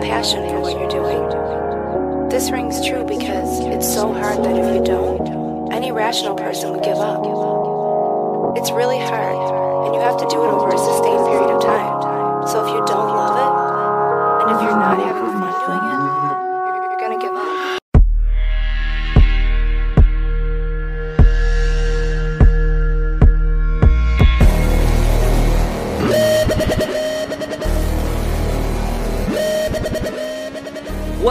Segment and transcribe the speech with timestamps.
[0.00, 2.28] passion for what you're doing.
[2.28, 6.82] This rings true because it's so hard that if you don't, any rational person would
[6.82, 7.20] give up.
[8.56, 12.48] It's really hard, and you have to do it over a sustained period of time.
[12.48, 13.52] So if you don't love it,
[14.42, 16.09] and if you're not having fun doing it,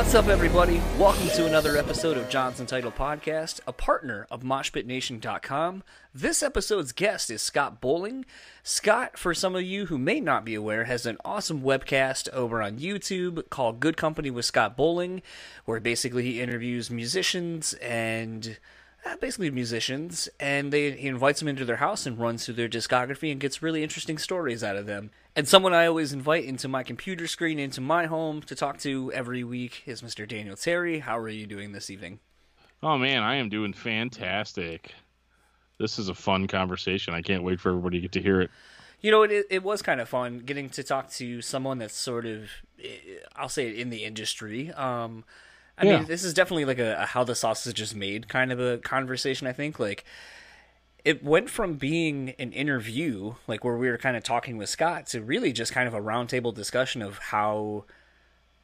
[0.09, 0.81] What's up, everybody?
[0.98, 5.84] Welcome to another episode of Johnson Title Podcast, a partner of MoshPitNation.com.
[6.16, 8.26] This episode's guest is Scott Bowling.
[8.63, 12.59] Scott, for some of you who may not be aware, has an awesome webcast over
[12.59, 15.22] on YouTube called Good Company with Scott Bowling,
[15.66, 18.57] where basically he interviews musicians and
[19.05, 22.70] uh, basically musicians, and they he invites them into their house and runs through their
[22.70, 25.12] discography and gets really interesting stories out of them.
[25.35, 29.12] And someone I always invite into my computer screen, into my home to talk to
[29.13, 30.27] every week is Mr.
[30.27, 30.99] Daniel Terry.
[30.99, 32.20] How are you doing this evening?
[32.84, 34.93] Oh man, I am doing fantastic.
[35.77, 37.13] This is a fun conversation.
[37.13, 38.51] I can't wait for everybody to get to hear it.
[39.01, 42.26] You know, it it was kind of fun getting to talk to someone that's sort
[42.26, 42.49] of,
[42.84, 44.71] eh, I'll say, it in the industry.
[44.73, 45.23] Um,
[45.80, 45.99] I Yeah.
[45.99, 48.77] mean, this is definitely like a, a how the sausage is made kind of a
[48.80, 49.48] conversation.
[49.48, 50.04] I think like
[51.05, 55.07] it went from being an interview, like where we were kind of talking with Scott,
[55.07, 57.85] to really just kind of a roundtable discussion of how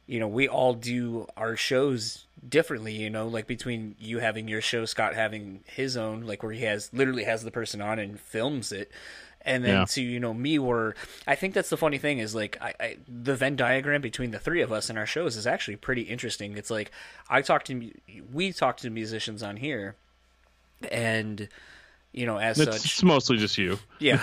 [0.06, 4.60] you know we all do our shows differently you know like between you having your
[4.60, 8.20] show scott having his own like where he has literally has the person on and
[8.20, 8.88] films it
[9.46, 9.84] and then Yeah.
[9.86, 10.94] to you know me where
[11.26, 14.38] i think that's the funny thing is like I, I the venn diagram between the
[14.38, 16.90] three of us in our shows is actually pretty interesting it's like
[17.30, 17.90] i talk to
[18.32, 19.94] we talk to musicians on here
[20.90, 21.48] and
[22.12, 23.78] you know as It's, such it's mostly just you.
[23.98, 24.20] yeah.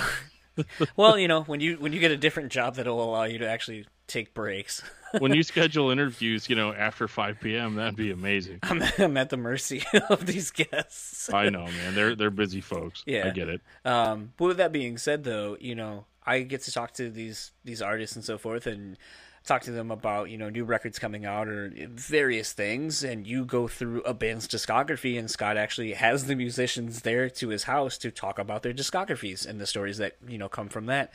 [0.96, 3.50] well, you know, when you when you get a different job that'll allow you to
[3.50, 4.82] actually take breaks,
[5.20, 8.60] When you schedule interviews, you know, after 5 p.m., that'd be amazing.
[8.64, 11.32] I'm, I'm at the mercy of these guests.
[11.32, 11.96] I know, man.
[11.96, 13.04] They're they're busy folks.
[13.06, 13.28] Yeah.
[13.28, 13.62] I get it.
[13.86, 17.52] Um, but with that being said, though, you know, I get to talk to these
[17.64, 18.98] these artists and so forth, and
[19.44, 23.46] talk to them about you know new records coming out or various things, and you
[23.46, 27.98] go through a band's discography, and Scott actually has the musicians there to his house
[28.00, 31.12] to talk about their discographies and the stories that you know come from that.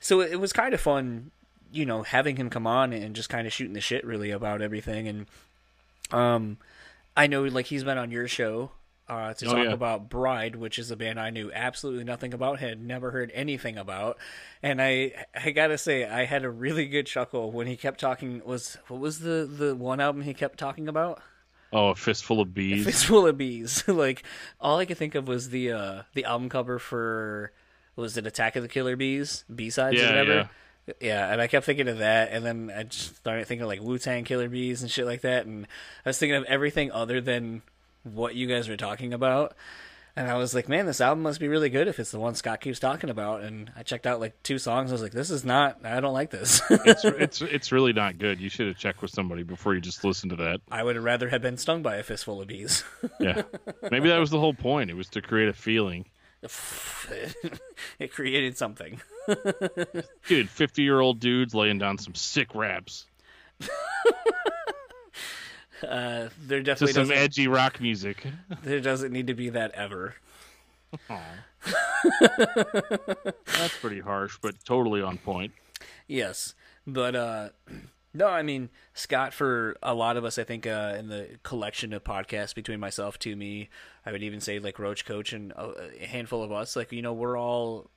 [0.00, 1.30] So it was kind of fun,
[1.72, 4.62] you know, having him come on and just kind of shooting the shit really about
[4.62, 5.26] everything, and
[6.10, 6.58] um,
[7.16, 8.70] I know like he's been on your show
[9.08, 9.72] uh, to Oh, talk yeah.
[9.72, 13.76] about Bride, which is a band I knew absolutely nothing about, had never heard anything
[13.78, 14.18] about,
[14.62, 18.42] and I I gotta say I had a really good chuckle when he kept talking.
[18.44, 21.20] Was what was the the one album he kept talking about?
[21.72, 22.84] Oh, a fistful of bees.
[22.84, 23.82] Fistful of Bees.
[23.88, 24.22] like
[24.60, 27.52] all I could think of was the uh the album cover for
[27.96, 30.34] was it Attack of the Killer Bees B sides or whatever.
[30.34, 30.46] Yeah,
[31.00, 33.98] and I kept thinking of that, and then I just started thinking of like Wu
[33.98, 35.66] Tang Killer Bees and shit like that, and
[36.04, 37.62] I was thinking of everything other than
[38.04, 39.54] what you guys were talking about,
[40.18, 42.34] and I was like, man, this album must be really good if it's the one
[42.34, 43.42] Scott keeps talking about.
[43.42, 46.14] And I checked out like two songs, I was like, this is not, I don't
[46.14, 46.62] like this.
[46.70, 48.40] it's it's it's really not good.
[48.40, 50.62] You should have checked with somebody before you just listened to that.
[50.70, 52.82] I would have rather have been stung by a fistful of bees.
[53.20, 53.42] Yeah.
[53.90, 54.90] Maybe that was the whole point.
[54.90, 56.06] It was to create a feeling.
[57.98, 59.00] it created something.
[60.28, 63.06] Dude, 50 year old dudes laying down some sick raps
[65.86, 68.26] Uh, there definitely some edgy rock music.
[68.62, 70.14] there doesn't need to be that ever.
[73.58, 75.52] That's pretty harsh, but totally on point.
[76.06, 76.54] Yes,
[76.86, 77.48] but uh,
[78.16, 79.32] no, I mean Scott.
[79.34, 83.18] For a lot of us, I think uh, in the collection of podcasts between myself,
[83.20, 83.68] to me,
[84.04, 85.72] I would even say like Roach Coach and a
[86.02, 87.90] a handful of us, like you know, we're all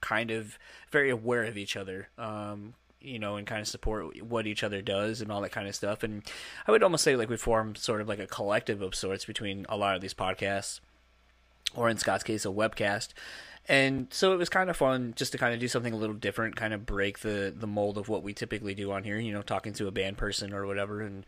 [0.00, 0.58] kind of
[0.90, 2.08] very aware of each other.
[2.18, 5.68] Um, you know, and kind of support what each other does and all that kind
[5.68, 6.02] of stuff.
[6.02, 6.22] And
[6.66, 9.64] I would almost say like we form sort of like a collective of sorts between
[9.68, 10.80] a lot of these podcasts.
[11.74, 13.10] or in Scott's case, a webcast.
[13.68, 16.14] And so it was kind of fun just to kind of do something a little
[16.14, 19.18] different, kind of break the the mold of what we typically do on here.
[19.18, 21.26] You know, talking to a band person or whatever, and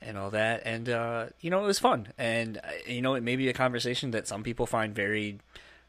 [0.00, 0.62] and all that.
[0.64, 2.08] And uh, you know, it was fun.
[2.16, 5.40] And uh, you know, it may be a conversation that some people find very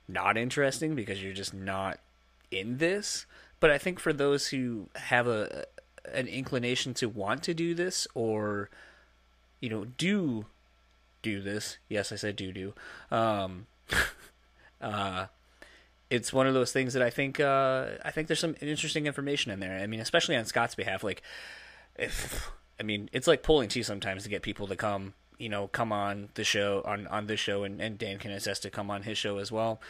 [0.07, 1.99] not interesting because you're just not
[2.49, 3.25] in this.
[3.59, 5.65] But I think for those who have a
[6.13, 8.69] an inclination to want to do this or
[9.59, 10.47] you know do
[11.21, 12.73] do this yes i said do do
[13.11, 13.67] um
[14.81, 15.27] uh
[16.11, 19.51] it's one of those things that i think uh i think there's some interesting information
[19.51, 19.79] in there.
[19.79, 21.23] I mean especially on scott's behalf like
[21.97, 25.67] if i mean it's like pulling teeth sometimes to get people to come you know
[25.69, 28.91] come on the show on on this show and, and dan can attest to come
[28.91, 29.81] on his show as well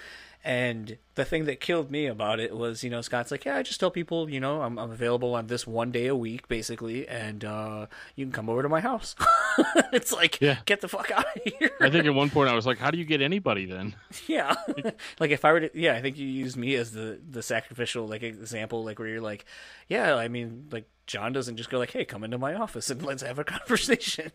[0.44, 3.62] And the thing that killed me about it was, you know, Scott's like, yeah, I
[3.62, 7.08] just tell people, you know, I'm, I'm available on this one day a week, basically,
[7.08, 7.86] and uh,
[8.16, 9.16] you can come over to my house.
[9.94, 10.58] it's like, Yeah.
[10.66, 11.70] get the fuck out of here.
[11.80, 13.96] I think at one point I was like, how do you get anybody then?
[14.28, 14.56] Yeah,
[15.20, 18.08] like if I were to, yeah, I think you use me as the the sacrificial
[18.08, 19.46] like example, like where you're like,
[19.90, 23.04] yeah, I mean, like John doesn't just go like, hey, come into my office and
[23.04, 24.32] let's have a conversation.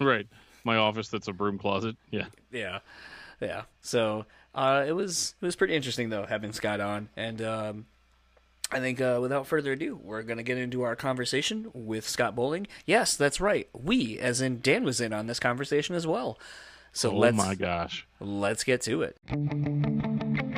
[0.00, 0.26] right.
[0.64, 1.96] My office that's a broom closet.
[2.10, 2.26] Yeah.
[2.50, 2.80] yeah,
[3.40, 3.62] yeah.
[3.80, 4.26] So
[4.58, 7.86] uh, it was it was pretty interesting though having Scott on, and um,
[8.72, 12.66] I think uh, without further ado, we're gonna get into our conversation with Scott Bowling.
[12.84, 13.68] Yes, that's right.
[13.72, 16.40] We, as in Dan, was in on this conversation as well.
[16.92, 18.08] So oh let's my gosh.
[18.18, 20.57] let's get to it.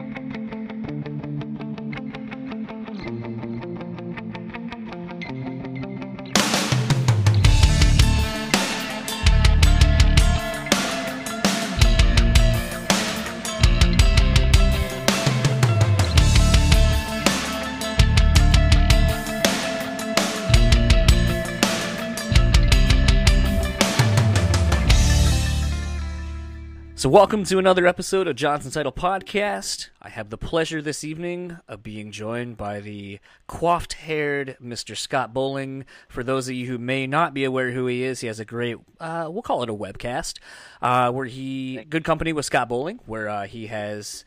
[27.01, 29.89] So, welcome to another episode of Johnson's Title Podcast.
[30.03, 34.95] I have the pleasure this evening of being joined by the coiffed haired Mr.
[34.95, 35.87] Scott Bowling.
[36.11, 38.45] For those of you who may not be aware who he is, he has a
[38.45, 40.41] great, uh, we'll call it a webcast,
[40.83, 44.27] uh, where he, good company with Scott Bowling, where uh, he has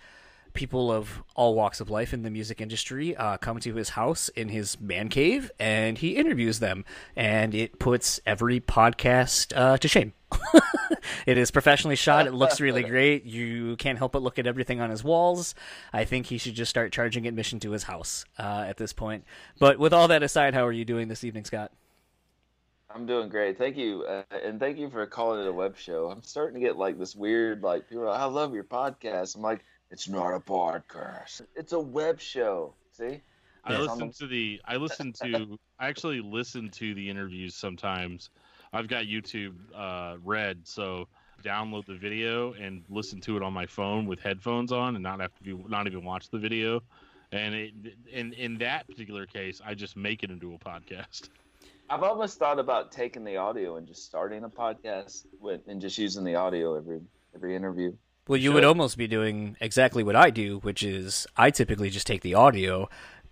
[0.53, 4.29] people of all walks of life in the music industry uh, come to his house
[4.29, 6.85] in his man cave and he interviews them
[7.15, 10.13] and it puts every podcast uh, to shame
[11.25, 14.79] it is professionally shot it looks really great you can't help but look at everything
[14.81, 15.55] on his walls
[15.91, 19.23] i think he should just start charging admission to his house uh, at this point
[19.59, 21.71] but with all that aside how are you doing this evening scott
[22.95, 23.57] I'm doing great.
[23.57, 24.03] Thank you.
[24.03, 26.11] Uh, and thank you for calling it a web show.
[26.11, 29.35] I'm starting to get like this weird, like, people are like, I love your podcast.
[29.35, 31.41] I'm like, it's not a podcast.
[31.55, 32.75] It's a web show.
[32.91, 33.21] See?
[33.63, 33.79] I Yeah.
[33.79, 38.29] listen to the I listen to I actually listen to the interviews sometimes.
[38.73, 41.07] I've got YouTube uh, Red, so
[41.43, 45.19] download the video and listen to it on my phone with headphones on, and not
[45.19, 46.81] have to be not even watch the video.
[47.31, 47.73] And it,
[48.11, 51.29] in in that particular case, I just make it into a podcast.
[51.89, 55.97] I've almost thought about taking the audio and just starting a podcast with, and just
[55.97, 57.01] using the audio every
[57.35, 57.93] every interview.
[58.27, 62.07] Well, you would almost be doing exactly what I do, which is I typically just
[62.07, 62.87] take the audio,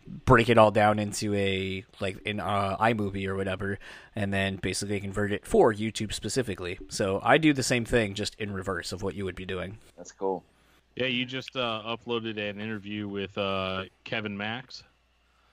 [0.07, 3.79] break it all down into a like an uh, iMovie or whatever,
[4.15, 6.79] and then basically convert it for YouTube specifically.
[6.89, 9.77] So I do the same thing, just in reverse of what you would be doing.
[9.97, 10.43] That's cool.
[10.95, 14.83] Yeah, you just uh, uploaded an interview with uh, Kevin Max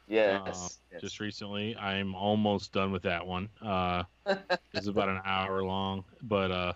[0.09, 0.41] Yes.
[0.47, 1.01] uh, yes.
[1.01, 1.77] just recently.
[1.77, 3.49] I'm almost done with that one.
[3.61, 4.05] Uh,
[4.73, 6.73] it's about an hour long, but uh,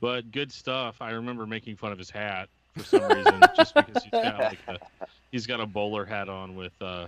[0.00, 1.02] but good stuff.
[1.02, 4.58] I remember making fun of his hat for some reason, just because he's got like
[4.68, 4.78] a
[5.32, 7.06] he's got a bowler hat on with uh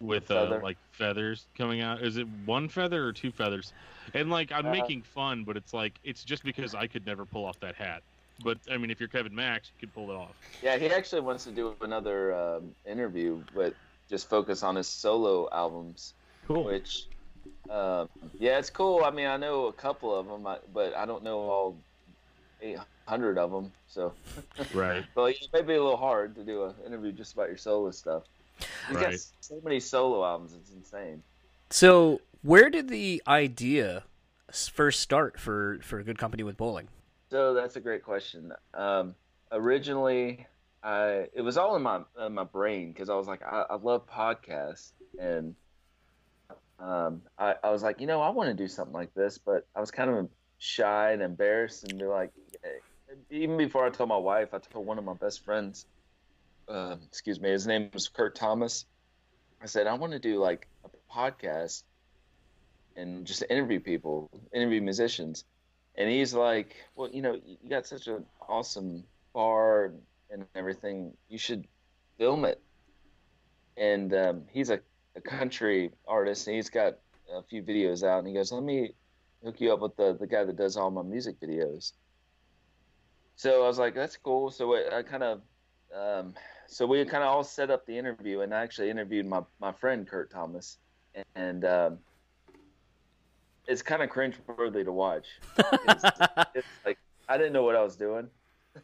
[0.00, 0.60] with uh, Feather.
[0.62, 2.02] like feathers coming out.
[2.02, 3.72] Is it one feather or two feathers?
[4.14, 7.24] And like I'm Uh, making fun, but it's like it's just because I could never
[7.24, 8.02] pull off that hat.
[8.42, 10.34] But I mean, if you're Kevin Max, you could pull it off.
[10.62, 13.74] Yeah, he actually wants to do another um, interview, but
[14.08, 16.14] just focus on his solo albums.
[16.48, 16.64] Cool.
[16.64, 17.04] which
[17.70, 18.08] um,
[18.40, 20.44] yeah it's cool i mean i know a couple of them
[20.74, 21.76] but i don't know all
[23.10, 24.12] 800 of them so.
[24.72, 25.04] Right.
[25.14, 27.90] but it may be a little hard to do an interview just about your solo
[27.90, 28.22] stuff.
[28.88, 31.22] He's got so many solo albums it's insane.
[31.70, 34.04] So where did the idea
[34.52, 36.88] first start for for a Good Company with Bowling?
[37.30, 38.52] so that's a great question.
[38.74, 39.14] Um,
[39.52, 40.46] originally
[40.82, 43.74] i it was all in my in my brain because i was like I, I
[43.76, 45.54] love podcasts and
[46.78, 49.66] um, I, I was like you know i want to do something like this but
[49.74, 52.30] i was kind of shy and embarrassed and be like
[53.30, 55.86] even before i told my wife i told one of my best friends
[56.68, 58.86] um, excuse me his name was kurt thomas.
[59.60, 61.82] I said i want to do like a podcast
[62.96, 65.44] and just interview people interview musicians.
[65.96, 69.92] And he's like well you know you got such an awesome bar
[70.30, 71.66] and everything you should
[72.18, 72.60] film it.
[73.76, 74.80] And um, he's a,
[75.16, 76.98] a country artist and he's got
[77.34, 78.92] a few videos out and he goes let me
[79.44, 81.92] hook you up with the, the guy that does all my music videos
[83.40, 85.40] so i was like that's cool so i, I kind of
[85.92, 86.34] um,
[86.68, 89.72] so we kind of all set up the interview and i actually interviewed my, my
[89.72, 90.78] friend kurt thomas
[91.34, 91.98] and um,
[93.66, 95.26] it's kind of cringe worthy to watch
[95.58, 96.04] it's,
[96.54, 96.98] it's like
[97.30, 98.28] I didn't know what I was doing.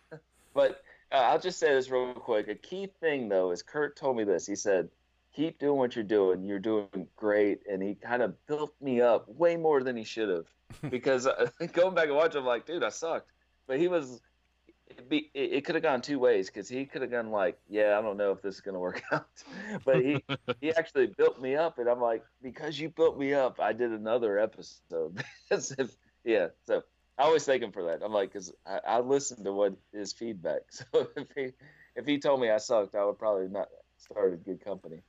[0.55, 2.47] but uh, I'll just say this real quick.
[2.47, 4.47] A key thing though is Kurt told me this.
[4.47, 4.89] He said,
[5.35, 6.45] "Keep doing what you're doing.
[6.45, 10.29] You're doing great." And he kind of built me up way more than he should
[10.29, 10.47] have.
[10.91, 13.33] because uh, going back and watching, I'm like, dude, I sucked.
[13.67, 14.21] But he was
[14.89, 17.59] it, be, it, it could have gone two ways because he could have gone like,
[17.69, 19.27] yeah, I don't know if this is gonna work out,
[19.85, 20.23] but he
[20.61, 23.91] he actually built me up, and I'm like, because you built me up, I did
[23.91, 25.23] another episode.
[25.51, 26.83] if, yeah, so
[27.19, 28.03] I always thank him for that.
[28.05, 30.63] I'm like, because I, I listened to what his feedback.
[30.71, 31.53] So if he
[31.97, 35.03] if he told me I sucked, I would probably not started Good Company.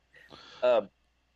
[0.63, 0.89] Um,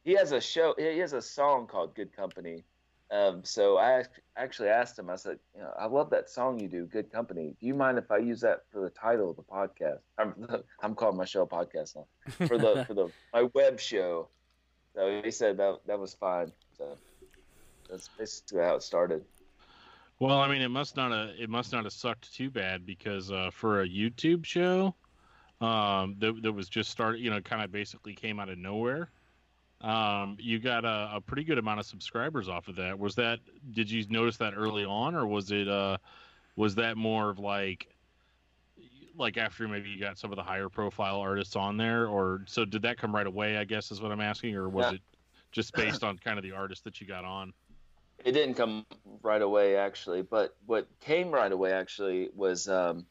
[0.04, 0.74] he has a show.
[0.78, 2.64] He has a song called Good Company.
[3.12, 4.03] Um, so I
[4.38, 5.10] actually asked him.
[5.10, 7.56] I said, you know, I love that song you do, Good Company.
[7.60, 10.00] Do you mind if I use that for the title of the podcast?
[10.18, 10.48] I'm
[10.82, 12.08] I'm calling my show podcast now
[12.48, 14.30] for the for the my web show.
[14.96, 16.53] So he said that that was fine.
[16.77, 16.98] So
[17.89, 19.25] that's basically how it started.
[20.20, 23.30] Well, I mean, it must not have it must not have sucked too bad because
[23.32, 24.96] uh, for a YouTube show,
[25.60, 29.10] um, that, that was just started, you know, kind of basically came out of nowhere.
[29.82, 33.00] Um, you got a, a, pretty good amount of subscribers off of that.
[33.00, 33.40] Was that?
[33.72, 35.68] Did you notice that early on, or was it?
[35.68, 35.98] Uh,
[36.56, 37.88] was that more of like,
[39.18, 42.64] like after maybe you got some of the higher profile artists on there, or so
[42.64, 43.58] did that come right away?
[43.58, 44.94] I guess is what I'm asking, or was yeah.
[44.94, 45.02] it
[45.52, 47.52] just based on kind of the artist that you got on?
[48.24, 48.86] It didn't come
[49.24, 50.22] right away, actually.
[50.22, 53.08] But what came right away, actually, was um,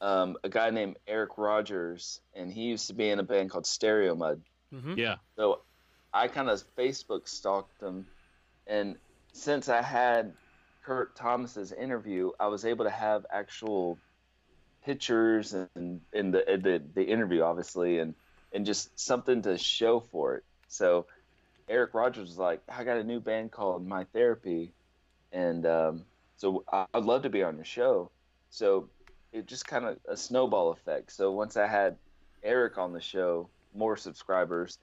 [0.00, 3.66] um, a guy named Eric Rogers, and he used to be in a band called
[3.66, 4.42] Stereo Mud.
[4.74, 4.94] Mm-hmm.
[4.98, 5.16] Yeah.
[5.36, 5.60] So
[6.16, 8.06] I kind of Facebook stalked them,
[8.66, 8.96] and
[9.32, 10.32] since I had
[10.82, 13.98] Kurt Thomas's interview, I was able to have actual
[14.82, 18.14] pictures and in the, the the interview, obviously, and
[18.52, 20.44] and just something to show for it.
[20.68, 21.04] So
[21.68, 24.72] Eric Rogers was like, "I got a new band called My Therapy,
[25.32, 26.04] and um,
[26.38, 28.10] so I'd love to be on your show."
[28.48, 28.88] So
[29.32, 31.12] it just kind of a snowball effect.
[31.12, 31.98] So once I had
[32.42, 34.78] Eric on the show, more subscribers,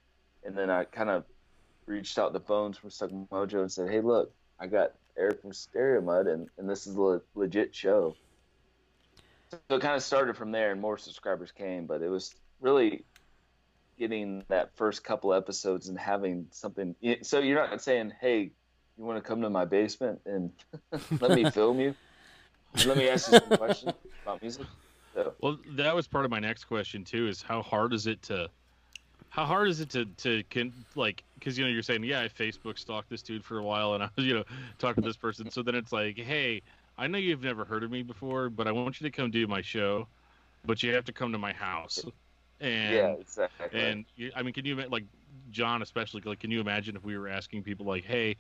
[0.46, 1.26] and then I kind of
[1.86, 5.54] reached out the phones from Stuck Mojo and said, "Hey, look, I got Eric from
[5.54, 8.16] Stereo Mud, and, and this is a le- legit show."
[9.52, 11.86] So it kind of started from there, and more subscribers came.
[11.86, 13.06] But it was really
[14.00, 16.96] getting that first couple episodes and having something.
[17.22, 18.52] So you're not saying, "Hey,
[18.98, 20.52] you want to come to my basement and
[21.22, 21.96] let me film you?"
[22.86, 24.66] Let me ask you some questions about music.
[25.14, 25.34] So.
[25.42, 27.28] Well, that was part of my next question too.
[27.28, 28.50] Is how hard is it to,
[29.34, 32.28] how hard is it to to can like because you know you're saying yeah I
[32.28, 34.44] Facebook stalked this dude for a while and I was you know
[34.78, 36.62] talking to this person so then it's like hey
[37.00, 39.48] I know you've never heard of me before but I want you to come do
[39.48, 40.08] my show,
[40.66, 42.06] but you have to come to my house.
[42.62, 43.68] And yeah, exactly.
[43.74, 45.06] And you, I mean, can you like
[45.50, 48.38] John especially like can you imagine if we were asking people like hey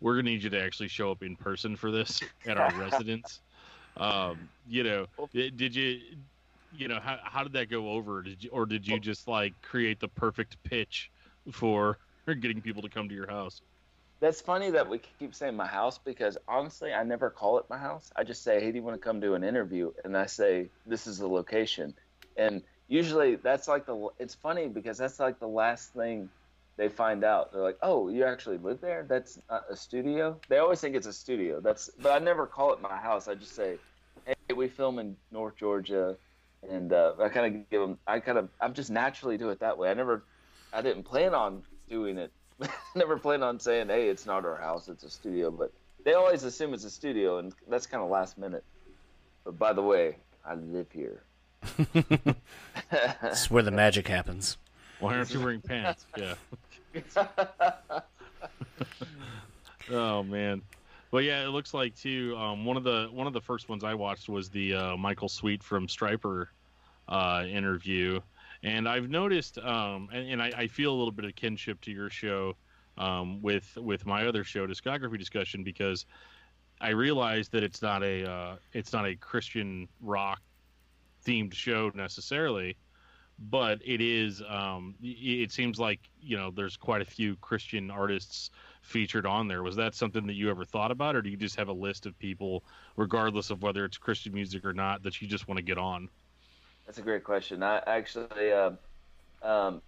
[0.00, 3.40] we're gonna need you to actually show up in person for this at our residence
[3.98, 6.00] um, you know, did you,
[6.76, 8.22] you know, how, how did that go over?
[8.22, 11.10] Did you, or did you just like create the perfect pitch
[11.52, 11.98] for
[12.40, 13.60] getting people to come to your house?
[14.20, 17.78] That's funny that we keep saying my house because honestly, I never call it my
[17.78, 18.10] house.
[18.16, 20.68] I just say, "Hey, do you want to come do an interview?" And I say,
[20.86, 21.94] "This is the location."
[22.36, 24.08] And usually, that's like the.
[24.18, 26.28] It's funny because that's like the last thing
[26.76, 27.52] they find out.
[27.52, 29.06] They're like, "Oh, you actually live there?
[29.08, 29.38] That's
[29.70, 31.60] a studio." They always think it's a studio.
[31.60, 33.28] That's, but I never call it my house.
[33.28, 33.78] I just say,
[34.26, 36.16] hey, we film in North Georgia,
[36.68, 37.98] and uh, I kind of give them.
[38.06, 39.90] I kind of, I'm just naturally do it that way.
[39.90, 40.24] I never,
[40.72, 42.32] I didn't plan on doing it.
[42.94, 45.50] never plan on saying, hey, it's not our house, it's a studio.
[45.50, 45.72] But
[46.04, 48.64] they always assume it's a studio, and that's kind of last minute.
[49.44, 51.22] But by the way, I live here.
[52.90, 54.56] That's where the magic happens.
[55.00, 56.06] Why aren't you wearing pants?
[56.16, 56.34] Yeah.
[59.90, 60.62] oh man.
[61.10, 62.36] Well, yeah, it looks like too.
[62.36, 65.28] Um, one of the one of the first ones I watched was the uh, Michael
[65.28, 66.48] Sweet from Stryper
[67.08, 68.20] uh, interview,
[68.62, 71.90] and I've noticed, um, and, and I, I, feel a little bit of kinship to
[71.90, 72.56] your show
[72.98, 76.04] um, with with my other show, discography discussion, because
[76.78, 80.42] I realize that it's not a uh, it's not a Christian rock
[81.24, 82.76] themed show necessarily,
[83.38, 84.42] but it is.
[84.46, 88.50] Um, it seems like you know there's quite a few Christian artists
[88.88, 89.62] featured on there.
[89.62, 92.06] Was that something that you ever thought about, or do you just have a list
[92.06, 92.64] of people,
[92.96, 96.08] regardless of whether it's Christian music or not, that you just want to get on?
[96.86, 97.62] That's a great question.
[97.62, 98.70] I actually, uh,
[99.42, 99.82] um,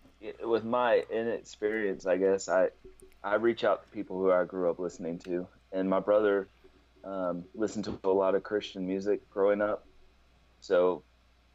[0.45, 2.69] with my inexperience, I guess I
[3.25, 6.49] I reach out to people who I grew up listening to, and my brother
[7.05, 9.87] um, listened to a lot of Christian music growing up.
[10.61, 11.03] So,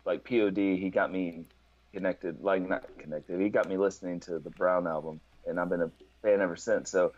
[0.03, 1.45] like POD, he got me
[1.93, 3.39] connected, like not connected.
[3.39, 5.91] He got me listening to the Brown album, and I've been a
[6.23, 6.89] fan ever since.
[6.89, 7.13] So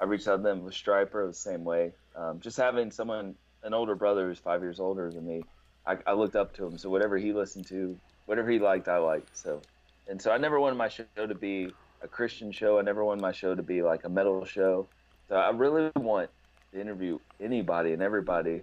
[0.00, 1.92] I reached out to them with Stryper the same way.
[2.16, 5.42] Um, just having someone, an older brother who's five years older than me,
[5.86, 6.78] I, I, looked up to him.
[6.78, 9.36] So whatever he listened to, whatever he liked, I liked.
[9.36, 9.60] So,
[10.08, 12.78] and so I never wanted my show to be a Christian show.
[12.78, 14.86] I never wanted my show to be like a metal show.
[15.28, 16.30] So I really want
[16.72, 18.62] to interview anybody and everybody.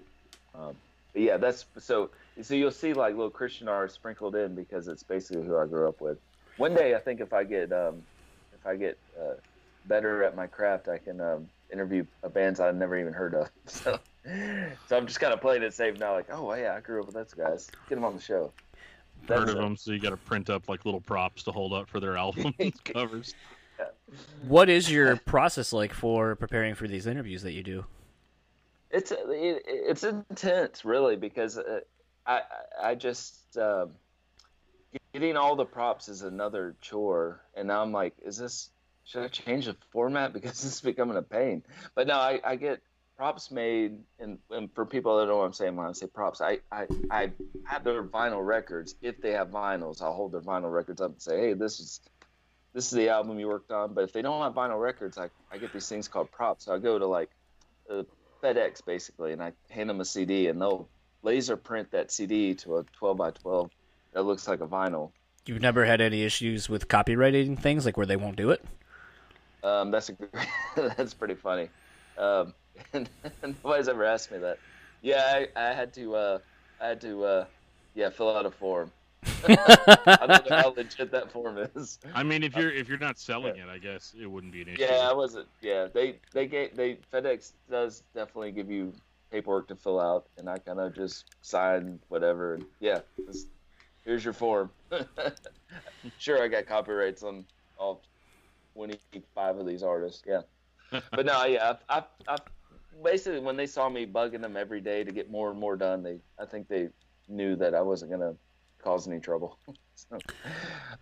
[0.55, 0.75] Um,
[1.13, 2.09] but yeah, that's so
[2.41, 5.87] so you'll see like little Christian artists sprinkled in because it's basically who I grew
[5.87, 6.17] up with.
[6.57, 8.01] One day, I think if I get um,
[8.53, 9.35] if I get uh,
[9.87, 13.49] better at my craft, I can um, interview bands I've never even heard of.
[13.67, 13.99] So,
[14.87, 16.13] so I'm just kind of playing it safe now.
[16.13, 17.71] Like, oh yeah, I grew up with those guys.
[17.87, 18.51] Get them on the show.
[19.27, 19.57] Heard of it.
[19.57, 22.17] them, so you got to print up like little props to hold up for their
[22.25, 22.53] album
[22.83, 23.33] covers.
[24.47, 27.85] What is your process like for preparing for these interviews that you do?
[28.91, 31.81] It's it, it's intense, really, because uh,
[32.25, 32.41] I
[32.81, 33.91] I just um,
[35.13, 38.69] getting all the props is another chore, and now I'm like, is this
[39.07, 41.63] should I change the format because this is becoming a pain?
[41.95, 42.81] But no, I, I get
[43.15, 46.07] props made, and, and for people that don't know what I'm saying when I say
[46.07, 47.31] props, I, I I
[47.65, 48.95] have their vinyl records.
[49.01, 52.01] If they have vinyls, I'll hold their vinyl records up and say, hey, this is
[52.73, 53.93] this is the album you worked on.
[53.93, 56.65] But if they don't have vinyl records, I I get these things called props.
[56.65, 57.31] So I go to like
[57.89, 58.03] uh,
[58.43, 60.87] FedEx basically, and I hand them a CD, and they'll
[61.23, 63.71] laser print that CD to a 12 by 12
[64.13, 65.11] that looks like a vinyl.
[65.45, 68.63] You've never had any issues with copywriting things, like where they won't do it?
[69.63, 70.17] Um, that's a
[70.97, 71.69] that's pretty funny.
[72.17, 72.53] Um,
[72.93, 73.09] and,
[73.43, 74.59] nobody's ever asked me that.
[75.01, 76.39] Yeah, I, I had to uh,
[76.81, 77.45] I had to uh,
[77.95, 78.91] yeah fill out a form.
[79.47, 81.99] I don't know how legit that form is.
[82.13, 84.69] I mean, if you're if you're not selling it, I guess it wouldn't be an
[84.69, 84.83] issue.
[84.83, 85.47] Yeah, I wasn't.
[85.61, 88.93] Yeah, they they gave they FedEx does definitely give you
[89.31, 92.55] paperwork to fill out, and I kind of just signed whatever.
[92.55, 92.99] And yeah,
[94.05, 94.69] here's your form.
[96.17, 97.45] sure, I got copyrights on
[97.77, 98.01] all
[98.77, 100.23] 25 of these artists.
[100.25, 100.41] Yeah,
[101.11, 102.37] but no, yeah, I, I, I
[103.03, 106.03] basically when they saw me bugging them every day to get more and more done,
[106.03, 106.89] they I think they
[107.27, 108.35] knew that I wasn't gonna
[108.83, 109.59] cause any trouble.
[109.95, 110.21] so,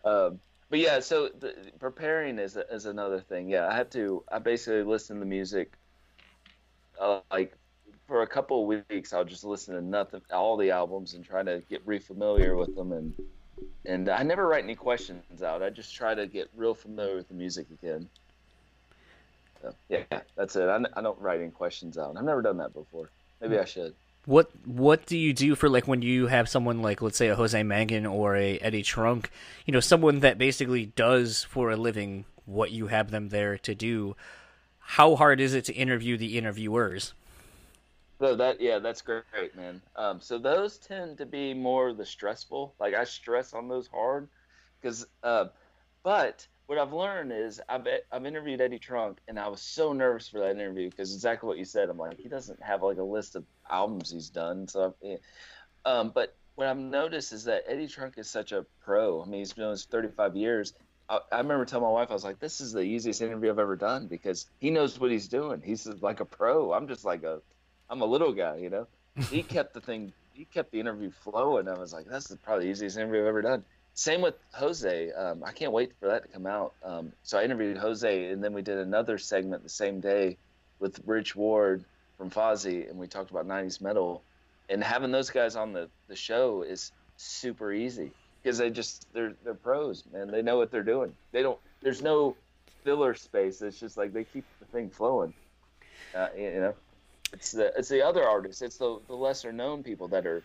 [0.06, 0.40] um,
[0.70, 3.50] but yeah, so the, preparing is is another thing.
[3.50, 4.24] Yeah, I have to.
[4.32, 5.74] I basically listen to music.
[7.00, 7.58] Uh, like
[8.08, 11.44] for a couple of weeks, I'll just listen to nothing, all the albums, and try
[11.44, 12.92] to get re-familiar with them.
[12.92, 13.14] And
[13.86, 15.62] and I never write any questions out.
[15.62, 18.10] I just try to get real familiar with the music again.
[19.62, 20.04] So, yeah,
[20.36, 20.68] that's it.
[20.68, 22.16] I, I don't write any questions out.
[22.18, 23.10] I've never done that before.
[23.42, 23.94] Maybe I should.
[24.26, 27.36] What What do you do for like when you have someone like let's say a
[27.36, 29.30] Jose Mangin or a Eddie Trunk,
[29.66, 33.76] you know, someone that basically does for a living what you have them there to
[33.76, 34.16] do?
[34.80, 37.14] How hard is it to interview the interviewers?
[38.20, 39.24] So that yeah, that's great,
[39.56, 39.82] man.
[39.96, 42.76] Um, so those tend to be more the stressful.
[42.80, 44.30] Like I stress on those hard,
[44.82, 45.06] because.
[45.24, 45.46] Uh,
[46.04, 50.30] but what I've learned is I've I've interviewed Eddie Trunk, and I was so nervous
[50.30, 51.90] for that interview because exactly what you said.
[51.90, 54.68] I'm like, he doesn't have like a list of albums he's done.
[54.68, 55.20] So, I've,
[55.86, 59.22] um, but what I've noticed is that Eddie Trunk is such a pro.
[59.22, 60.74] I mean, he's been doing this 35 years.
[61.08, 63.76] I remember telling my wife, I was like, this is the easiest interview I've ever
[63.76, 65.62] done because he knows what he's doing.
[65.64, 66.74] He's like a pro.
[66.74, 67.42] I'm just like a
[67.90, 68.88] I'm a little guy, you know.
[69.30, 71.70] He kept the thing, he kept the interview flowing.
[71.70, 73.64] I was like, that's the, probably the easiest interview I've ever done.
[73.94, 75.12] Same with Jose.
[75.14, 76.74] Um, I can't wait for that to come out.
[76.84, 80.38] Um, so I interviewed Jose, and then we did another segment the same day
[80.80, 81.86] with Rich Ward
[82.18, 84.22] from Fozzy, and we talked about '90s metal.
[84.68, 88.12] And having those guys on the, the show is super easy
[88.44, 90.30] because they just they're they're pros, man.
[90.30, 91.16] They know what they're doing.
[91.32, 91.60] They don't.
[91.82, 92.36] There's no
[92.84, 93.62] filler space.
[93.62, 95.34] It's just like they keep the thing flowing.
[96.14, 96.76] Uh, you know
[97.36, 98.62] it's the it's the other artists.
[98.62, 100.42] It's the, the lesser known people that are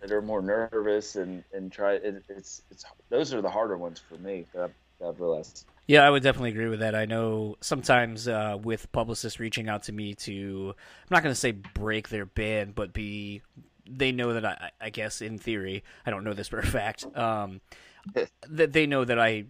[0.00, 1.94] that are more nervous and and try.
[1.94, 4.44] It, it's it's those are the harder ones for me.
[4.52, 5.64] That I've, that I've realized.
[5.86, 6.94] Yeah, I would definitely agree with that.
[6.94, 11.40] I know sometimes uh, with publicists reaching out to me to, I'm not going to
[11.40, 13.40] say break their band, but be,
[13.88, 17.06] they know that I, I guess in theory, I don't know this for a fact,
[17.16, 17.60] um,
[18.48, 19.44] that they know that I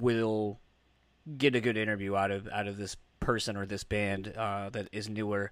[0.00, 0.60] will
[1.36, 4.88] get a good interview out of out of this person or this band uh, that
[4.92, 5.50] is newer.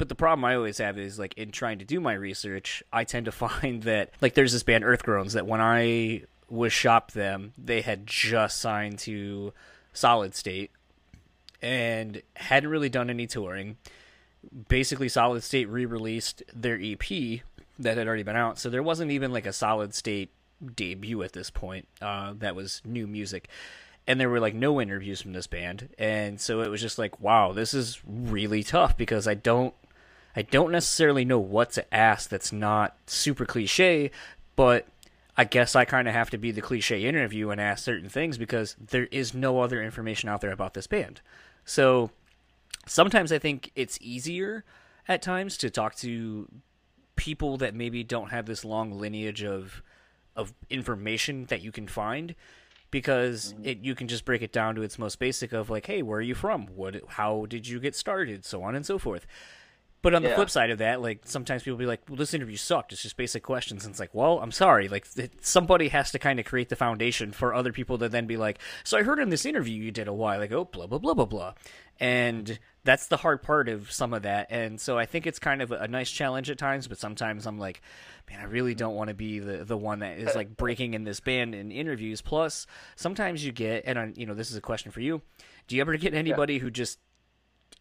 [0.00, 3.04] But the problem I always have is like in trying to do my research, I
[3.04, 7.52] tend to find that like there's this band Earthgroans that when I was shopped them,
[7.58, 9.52] they had just signed to
[9.92, 10.70] Solid State
[11.60, 13.76] and hadn't really done any touring.
[14.68, 17.42] Basically, Solid State re-released their EP
[17.78, 20.30] that had already been out, so there wasn't even like a Solid State
[20.76, 21.86] debut at this point.
[22.00, 23.50] Uh, that was new music
[24.06, 27.20] and there were like no interviews from this band and so it was just like
[27.20, 29.74] wow this is really tough because i don't
[30.36, 34.10] i don't necessarily know what to ask that's not super cliche
[34.56, 34.86] but
[35.36, 38.38] i guess i kind of have to be the cliche interview and ask certain things
[38.38, 41.20] because there is no other information out there about this band.
[41.64, 42.10] So
[42.86, 44.64] sometimes i think it's easier
[45.08, 46.48] at times to talk to
[47.16, 49.82] people that maybe don't have this long lineage of
[50.36, 52.34] of information that you can find
[52.90, 53.66] because mm-hmm.
[53.66, 56.18] it you can just break it down to its most basic of like hey where
[56.18, 56.66] are you from?
[56.68, 58.44] What how did you get started?
[58.44, 59.26] so on and so forth
[60.02, 60.36] But on the Yeah.
[60.36, 62.92] flip side of that, like sometimes people be like, "Well, this interview sucked.
[62.92, 64.88] It's just basic questions." And it's like, "Well, I'm sorry.
[64.88, 68.26] Like it, somebody has to kind of create the foundation for other people to then
[68.26, 70.98] be like, "So I heard in this interview you did a while ago, blah blah
[70.98, 71.52] blah blah blah,"
[71.98, 74.46] and that's the hard part of some of that.
[74.48, 77.46] And so I think it's kind of a, a nice challenge at times, but sometimes
[77.46, 77.82] I'm like,
[78.30, 81.04] man, I really don't want to be the the one that is like breaking in
[81.04, 82.22] this band in interviews.
[82.22, 85.20] Plus, sometimes you get, and I, you know, this is a question for you.
[85.68, 86.98] Do you ever get anybody who just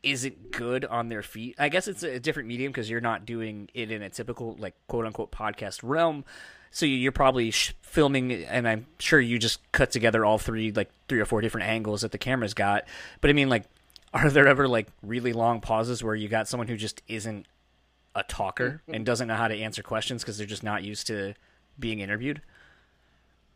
[0.04, 1.56] isn't good on their feet.
[1.60, 4.74] I guess it's a different medium because you're not doing it in a typical like
[4.88, 6.24] quote unquote podcast realm.
[6.72, 10.72] So you- you're probably sh- filming, and I'm sure you just cut together all three
[10.72, 12.86] like three or four different angles that the camera's got.
[13.22, 13.64] But I mean, like,
[14.14, 17.46] are there ever like really long pauses where you got someone who just isn't
[18.16, 21.34] a talker and doesn't know how to answer questions because they're just not used to
[21.80, 22.42] being interviewed?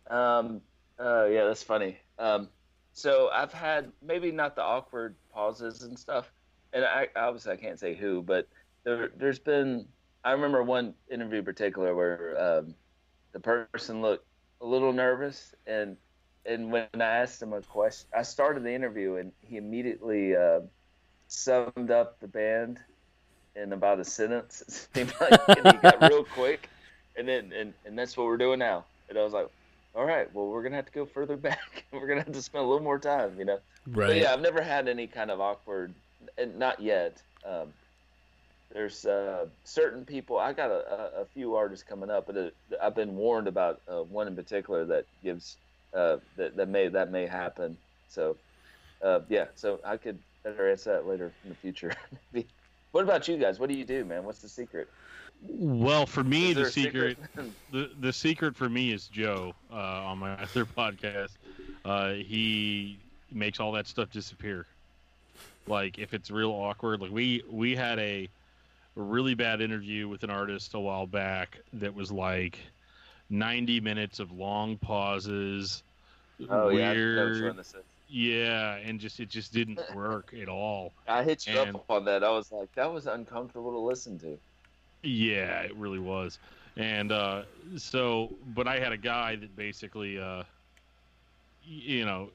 [0.10, 0.62] Um,
[1.00, 1.98] uh, yeah, that's funny.
[2.20, 2.50] Um,
[2.94, 6.32] so I've had maybe not the awkward pauses and stuff,
[6.74, 8.48] and I obviously I can't say who, but
[8.84, 9.88] there there's been
[10.24, 12.76] I remember one interview in particular where um,
[13.34, 14.26] the person looked
[14.62, 15.98] a little nervous, and
[16.46, 20.62] and when I asked him a question, I started the interview, and he immediately uh,
[21.28, 22.80] summed up the band
[23.56, 24.88] in about a sentence.
[24.96, 26.70] It seemed like and he got real quick,
[27.16, 28.86] and then and, and that's what we're doing now.
[29.10, 29.50] And I was like,
[29.96, 31.86] all right, well we're gonna have to go further back.
[31.92, 33.60] we're gonna have to spend a little more time, you know.
[33.88, 35.94] But yeah, I've never had any kind of awkward,
[36.38, 37.22] and not yet.
[37.46, 37.74] Um,
[38.74, 40.40] there's uh, certain people.
[40.40, 44.02] I got a, a, few artists coming up, but it, I've been warned about uh,
[44.02, 45.58] one in particular that gives
[45.94, 47.78] uh, that that may that may happen.
[48.10, 48.36] So
[49.04, 51.94] uh, yeah, so I could better answer that later in the future.
[52.34, 52.48] Maybe.
[52.92, 53.60] what about you guys?
[53.60, 54.24] What do you do, man?
[54.24, 54.90] What's the secret?
[55.50, 57.18] Well, for me, the secret,
[57.72, 61.32] the the secret for me is Joe uh, on my other podcast.
[61.84, 62.98] Uh, he
[63.32, 64.66] makes all that stuff disappear.
[65.68, 68.30] Like if it's real awkward, like we we had a,
[68.96, 72.60] really bad interview with an artist a while back that was like
[73.30, 75.84] ninety minutes of long pauses,
[76.50, 77.76] oh yeah, weird, is.
[78.10, 80.92] yeah, and just it just didn't work at all.
[81.08, 82.24] I hit you And- up on that.
[82.24, 84.38] I was like, that was uncomfortable to listen to.
[85.04, 86.40] Yeah, it really was.
[86.76, 87.44] And uh,
[87.78, 90.44] so, but I had a guy that basically, uh,
[91.64, 92.30] you know,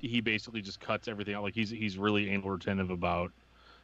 [0.00, 1.42] he basically just cuts everything out.
[1.42, 3.32] Like he's he's really anal retentive about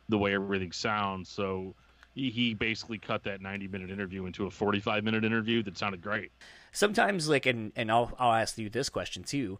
[0.09, 1.29] the way everything sounds.
[1.29, 1.75] So
[2.15, 6.33] he, basically cut that 90 minute interview into a 45 minute interview that sounded great.
[6.73, 9.59] sometimes like and and I'll I'll ask you this question too.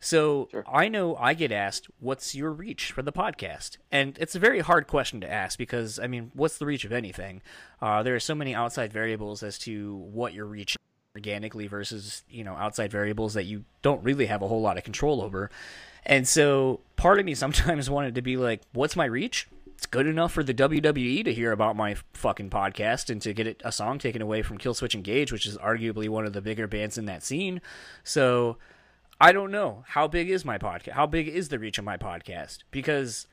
[0.00, 0.64] So Sure.
[0.66, 4.60] I know I get asked, "What's your reach for the podcast?" And it's a very
[4.60, 7.42] hard question to ask because I mean, what's the reach of anything?
[7.82, 10.76] Uh, there are so many outside variables as to what your reach
[11.14, 14.84] organically versus you know outside variables that you don't really have a whole lot of
[14.84, 15.50] control over.
[16.06, 20.06] And so part of me sometimes wanted to be like, "What's my reach?" It's good
[20.06, 23.72] enough for the WWE to hear about my fucking podcast and to get it, a
[23.72, 27.06] song taken away from Killswitch Engage, which is arguably one of the bigger bands in
[27.06, 27.62] that scene.
[28.04, 28.58] So
[29.20, 30.92] I don't know how big is my podcast.
[30.92, 32.58] How big is the reach of my podcast?
[32.70, 33.26] Because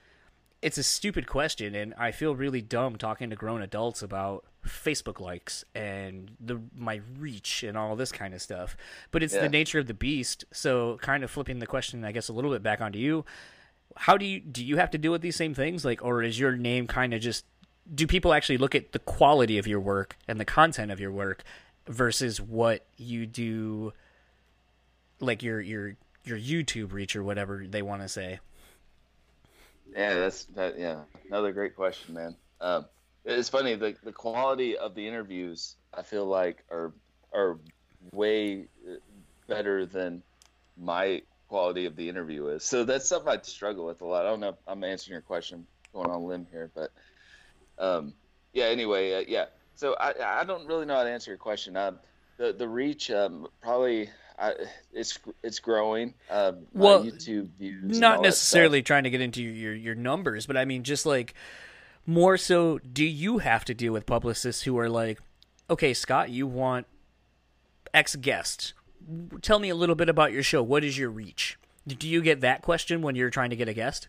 [0.62, 5.20] it's a stupid question, and I feel really dumb talking to grown adults about Facebook
[5.22, 8.76] likes and the my reach and all this kind of stuff.
[9.12, 9.42] But it's Yeah.
[9.44, 10.44] the nature of the beast.
[10.52, 13.24] So, kind of flipping the question, I guess, a little bit back onto you.
[13.96, 14.66] How do you do?
[14.66, 17.22] You have to deal with these same things, like, or is your name kind of
[17.22, 17.46] just?
[17.96, 21.12] Do people actually look at the quality of your work and the content of your
[21.12, 21.44] work
[21.88, 23.94] versus what you do?
[25.20, 28.40] Like your your your YouTube reach or whatever they want to say.
[29.94, 30.78] Yeah, that's that.
[30.78, 32.36] Yeah, another great question, man.
[32.62, 32.86] Um,
[33.26, 36.94] it's funny the the quality of the interviews I feel like are
[37.34, 37.58] are
[38.12, 38.96] way uh,
[39.48, 40.22] better than
[40.78, 42.64] my quality of the interview is.
[42.64, 44.26] So that's something I struggle with a lot.
[44.26, 46.92] I don't know if I'm answering your question going on limb here, but
[47.80, 48.14] um,
[48.54, 48.66] yeah.
[48.66, 49.46] Anyway, uh, yeah.
[49.76, 51.78] So I I don't really know how to answer your question.
[51.78, 52.00] Um,
[52.38, 54.10] the the reach um, probably.
[54.40, 54.54] I,
[54.94, 56.14] it's it's growing.
[56.30, 58.00] Um, Well, YouTube views.
[58.00, 61.34] Not necessarily trying to get into your your numbers, but I mean just like
[62.06, 65.20] more so do you have to deal with publicists who are like,
[65.70, 66.86] "Okay, Scott, you want
[67.94, 68.74] X guest.
[69.42, 70.62] Tell me a little bit about your show.
[70.62, 73.74] What is your reach?" Do you get that question when you're trying to get a
[73.74, 74.08] guest?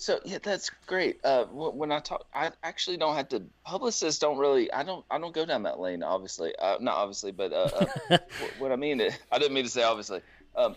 [0.00, 1.20] So yeah, that's great.
[1.22, 3.42] Uh, wh- when I talk, I actually don't have to.
[3.64, 4.72] Publicists don't really.
[4.72, 5.04] I don't.
[5.10, 6.02] I don't go down that lane.
[6.02, 8.18] Obviously, uh, not obviously, but uh, uh,
[8.58, 9.00] what I mean,
[9.32, 10.22] I didn't mean to say obviously.
[10.56, 10.74] Um,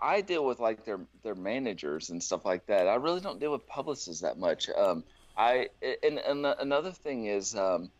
[0.00, 2.86] I deal with like their their managers and stuff like that.
[2.86, 4.68] I really don't deal with publicists that much.
[4.70, 5.02] Um,
[5.36, 5.70] I
[6.04, 7.90] and, and another thing is um,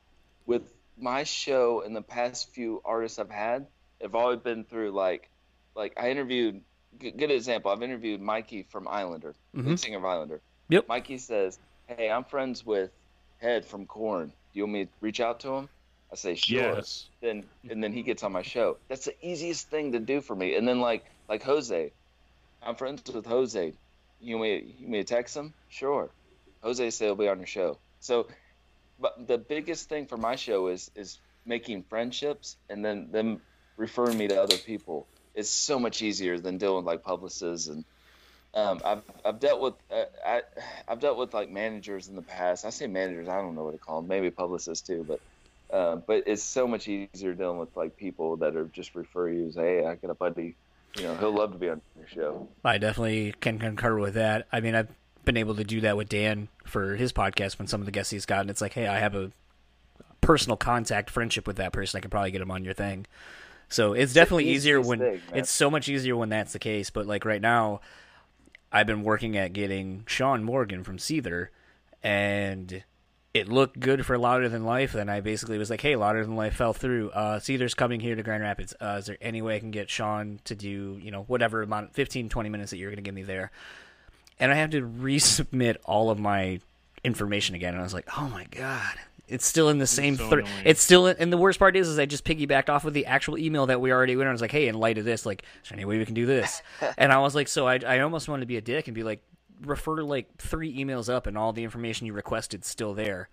[0.46, 3.66] with my show and the past few artists I've had,
[4.00, 5.28] have always been through like
[5.74, 6.60] like I interviewed.
[6.98, 7.70] Good example.
[7.70, 9.66] I've interviewed Mikey from Islander, Mhm.
[9.66, 10.40] lead singer of Islander.
[10.70, 10.88] Yep.
[10.88, 12.90] Mikey says, "Hey, I'm friends with
[13.38, 14.28] Head from Korn.
[14.28, 15.68] Do you want me to reach out to him?
[16.12, 16.60] I say sure.
[16.76, 17.08] Yes.
[17.20, 18.76] Then and then he gets on my show.
[18.88, 20.56] That's the easiest thing to do for me.
[20.56, 21.92] And then like like Jose,
[22.62, 23.72] I'm friends with Jose.
[24.20, 25.54] You want me you want me to text him?
[25.68, 26.10] Sure.
[26.62, 27.78] Jose said he'll be on your show.
[28.00, 28.26] So,
[28.98, 33.40] but the biggest thing for my show is is making friendships and then them
[33.76, 35.06] referring me to other people.
[35.34, 37.84] It's so much easier than dealing with like publicists and
[38.54, 40.42] um, I've I've dealt with uh, I
[40.88, 42.64] I've dealt with like managers in the past.
[42.64, 44.08] I say managers, I don't know what to call them.
[44.08, 45.20] Maybe publicists too, but
[45.74, 49.46] uh, but it's so much easier dealing with like people that are just refer you
[49.46, 50.56] as hey, I got a buddy,
[50.96, 52.48] you know, he'll love to be on your show.
[52.64, 54.48] I definitely can concur with that.
[54.52, 54.88] I mean, I've
[55.24, 58.10] been able to do that with Dan for his podcast when some of the guests
[58.10, 58.50] he's gotten.
[58.50, 59.30] It's like, hey, I have a
[60.20, 61.98] personal contact friendship with that person.
[61.98, 63.06] I can probably get him on your thing.
[63.68, 66.90] So it's definitely the easier when thing, it's so much easier when that's the case.
[66.90, 67.80] But like right now,
[68.72, 71.48] I've been working at getting Shaun Morgan from Seether,
[72.02, 72.84] and
[73.34, 74.94] it looked good for Louder Than Life.
[74.94, 77.10] And I basically was like, "Hey, Louder Than Life fell through.
[77.10, 78.74] Uh, Seether's coming here to Grand Rapids.
[78.80, 81.94] Uh, is there any way I can get Sean to do you know whatever amount,
[81.94, 83.50] 15, 20 minutes that you're going to give me there?"
[84.38, 86.60] And I had to resubmit all of my
[87.02, 88.94] information again, and I was like, "Oh my god."
[89.30, 90.16] It's still in the same.
[90.16, 92.84] so thre- it's still, in, and the worst part is, is I just piggybacked off
[92.84, 94.26] of the actual email that we already went.
[94.26, 94.32] on.
[94.32, 96.14] I was like, "Hey, in light of this, like, is there any way we can
[96.14, 96.62] do this?"
[96.98, 99.02] and I was like, so I, I almost wanted to be a dick and be
[99.04, 99.22] like,
[99.62, 103.28] refer like three emails up, and all the information you requested still there.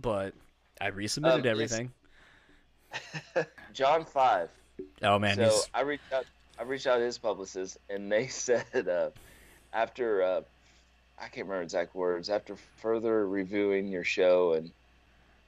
[0.00, 0.34] But
[0.80, 1.92] I resubmitted Um, everything.
[3.72, 4.50] John Five.
[5.02, 6.26] Oh man, so he's I reached out.
[6.58, 9.10] I reached out to his publicist, and they said uh,
[9.72, 10.40] after uh,
[11.18, 12.28] I can't remember exact words.
[12.30, 14.70] After further reviewing your show and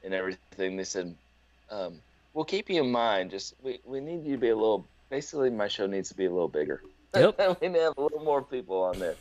[0.03, 1.15] and everything, they said,
[1.69, 1.99] um,
[2.33, 3.31] "We'll keep you in mind.
[3.31, 4.85] Just we, we need you to be a little.
[5.09, 6.81] Basically, my show needs to be a little bigger.
[7.15, 7.37] Yep.
[7.61, 9.15] we need to have a little more people on there."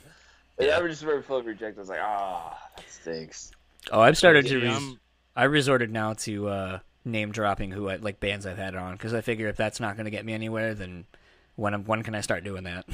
[0.58, 0.78] And Yeah.
[0.78, 1.76] I was just very full of reject.
[1.76, 3.52] I was like, "Ah, that stinks."
[3.92, 4.60] oh I've started to.
[4.60, 4.72] Res-
[5.36, 9.12] I'm- resorted now to uh, name dropping who I, like bands I've had on because
[9.14, 11.04] I figure if that's not going to get me anywhere, then
[11.56, 12.84] when I'm, when can I start doing that?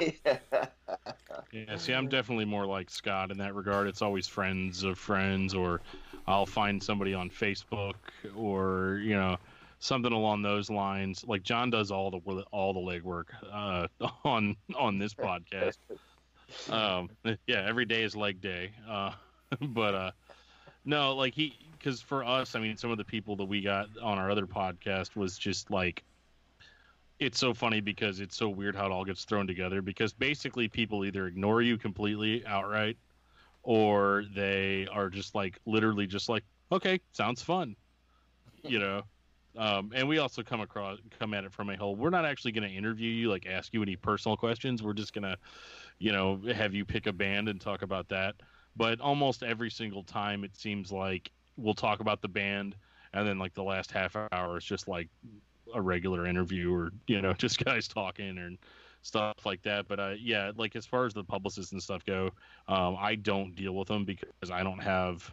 [0.00, 0.38] yeah.
[1.52, 3.86] Yeah, see, I'm definitely more like Scott in that regard.
[3.86, 5.80] It's always friends of friends, or
[6.26, 7.94] I'll find somebody on Facebook,
[8.36, 9.36] or you know,
[9.78, 11.24] something along those lines.
[11.26, 12.18] Like John does all the
[12.50, 13.88] all the legwork uh,
[14.24, 15.78] on on this podcast.
[16.70, 17.10] Um,
[17.46, 18.72] yeah, every day is leg day.
[18.88, 19.12] Uh,
[19.60, 20.10] but uh,
[20.84, 23.88] no, like he, because for us, I mean, some of the people that we got
[24.02, 26.02] on our other podcast was just like
[27.20, 30.68] it's so funny because it's so weird how it all gets thrown together because basically
[30.68, 32.96] people either ignore you completely outright
[33.64, 37.74] or they are just like literally just like okay sounds fun
[38.64, 39.02] you know?
[39.56, 42.50] Um, and we also come across come at it from a whole we're not actually
[42.50, 44.82] going to interview you like ask you any personal questions.
[44.82, 45.36] We're just going to
[46.00, 48.34] you know have you pick a band and talk about that.
[48.74, 52.74] But almost every single time it seems like we'll talk about the band
[53.12, 55.08] and then like the last half hour is just like
[55.72, 58.58] a regular interview or you know just guys talking and
[59.04, 62.30] stuff like that but uh yeah like as far as the publicists and stuff go
[62.68, 65.32] um i don't deal with them because i don't have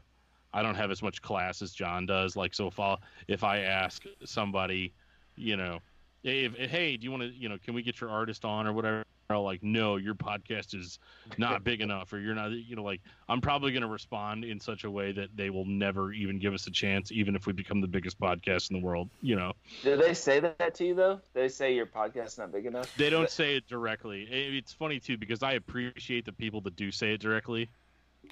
[0.54, 2.36] i don't have as much class as john does.
[2.36, 2.98] Like so if i
[3.30, 4.94] if i ask somebody
[5.38, 5.80] you know
[6.24, 8.68] if, if hey do you want to you know can we get your artist on
[8.68, 9.06] or whatever
[9.40, 11.00] like no your podcast is
[11.38, 14.60] not big enough or you're not you know like i'm probably going to respond in
[14.60, 17.54] such a way that they will never even give us a chance even if we
[17.54, 20.96] become the biggest podcast in the world you know Do they say that to you
[20.96, 21.22] though?
[21.34, 22.94] They say your podcast's not big enough.
[22.98, 24.24] they don't say it directly.
[24.24, 27.70] It's funny too because I appreciate the people that do say it directly.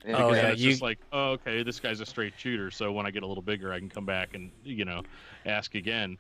[0.08, 2.72] Oh, yeah, it's you- just like, oh, okay, this guy's a straight shooter.
[2.72, 5.04] So when I get a little bigger, I can come back and you know
[5.46, 6.18] ask again.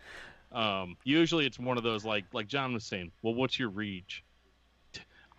[0.51, 3.11] Um, usually it's one of those like like John was saying.
[3.21, 4.23] Well, what's your reach?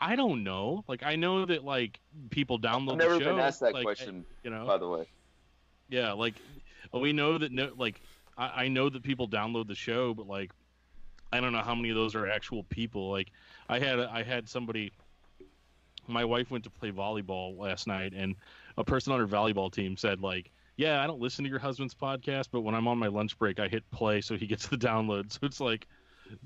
[0.00, 0.84] I don't know.
[0.88, 3.30] Like I know that like people download I've never the show.
[3.30, 5.06] been asked that like, question, You know, by the way.
[5.88, 6.34] yeah, like
[6.92, 8.00] we know that no, like
[8.38, 10.52] I, I know that people download the show, but like
[11.32, 13.10] I don't know how many of those are actual people.
[13.10, 13.30] Like
[13.68, 14.92] I had I had somebody.
[16.08, 18.34] My wife went to play volleyball last night, and
[18.76, 21.94] a person on her volleyball team said like, "Yeah, I don't listen to your husband's
[21.94, 24.76] podcast, but when I'm on my lunch break, I hit play so he gets the
[24.78, 25.86] download." So it's like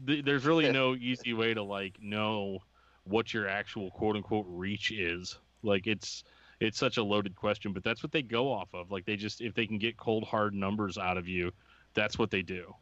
[0.07, 2.59] th- there's really no easy way to like know
[3.05, 5.39] what your actual quote unquote reach is.
[5.63, 6.25] Like it's
[6.61, 8.91] it's such a loaded question, but that's what they go off of.
[8.91, 11.53] Like they just if they can get cold hard numbers out of you,
[11.95, 12.75] that's what they do.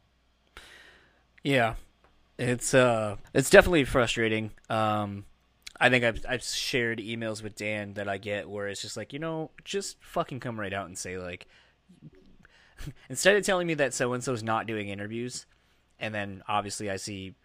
[1.43, 1.75] Yeah,
[2.37, 4.51] it's uh, it's definitely frustrating.
[4.69, 5.25] Um,
[5.79, 9.13] I think I've I've shared emails with Dan that I get where it's just like
[9.13, 11.47] you know just fucking come right out and say like
[13.09, 15.45] instead of telling me that so and so's not doing interviews,
[15.99, 17.35] and then obviously I see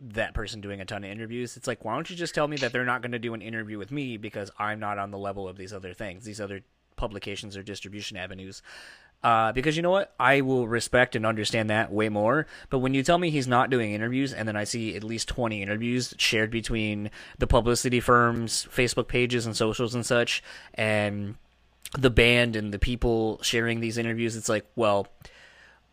[0.00, 1.56] that person doing a ton of interviews.
[1.56, 3.42] It's like why don't you just tell me that they're not going to do an
[3.42, 6.24] interview with me because I'm not on the level of these other things.
[6.24, 6.62] These other
[6.96, 8.62] publications or distribution avenues.
[9.22, 10.14] Uh, because you know what?
[10.20, 12.46] I will respect and understand that way more.
[12.70, 15.28] But when you tell me he's not doing interviews, and then I see at least
[15.28, 20.42] 20 interviews shared between the publicity firms, Facebook pages, and socials and such,
[20.74, 21.34] and
[21.98, 25.08] the band and the people sharing these interviews, it's like, well,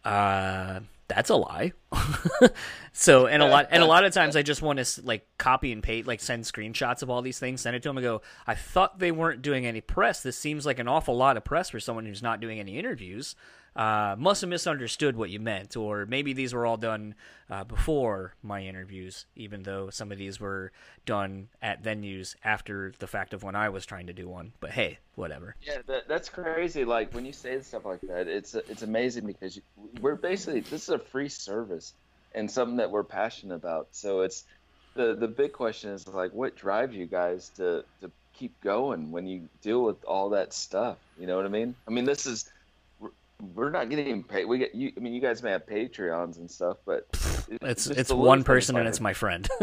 [0.04, 1.74] uh, that's a lie.
[2.98, 5.72] so and a lot and a lot of times I just want to like copy
[5.72, 8.22] and paste, like send screenshots of all these things, send it to them, and go,
[8.48, 10.24] I thought they weren't doing any press.
[10.24, 13.36] This seems like an awful lot of press for someone who's not doing any interviews
[13.76, 17.14] uh, must have misunderstood what you meant, or maybe these were all done
[17.50, 20.72] uh, before my interviews, even though some of these were
[21.06, 24.54] done at venues after the fact of when I was trying to do one.
[24.62, 25.56] But hey, whatever.
[25.62, 26.86] Yeah, that, that's crazy.
[26.86, 29.62] Like when you say stuff like that, it's it's amazing because you,
[30.00, 31.94] we're basically this is a free service
[32.36, 33.88] and something that we're passionate about.
[33.92, 34.44] So it's
[34.94, 39.26] the the big question is like, what drives you guys to to keep going when
[39.26, 40.98] you deal with all that stuff?
[41.18, 41.74] You know what I mean?
[41.88, 42.52] I mean, this is
[43.54, 44.46] we're not getting paid.
[44.46, 44.92] We get you.
[44.96, 47.08] I mean, you guys may have Patreons and stuff, but
[47.62, 49.48] it's it's, one person and it's my friend.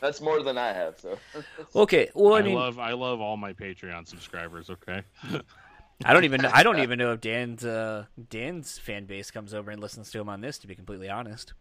[0.00, 0.98] That's more than I have.
[0.98, 1.18] So
[1.76, 2.10] okay.
[2.14, 4.70] Well, I, I mean, love I love all my Patreon subscribers.
[4.70, 5.02] Okay.
[6.04, 9.70] I don't even I don't even know if Dan's uh, Dan's fan base comes over
[9.70, 10.58] and listens to him on this.
[10.58, 11.54] To be completely honest.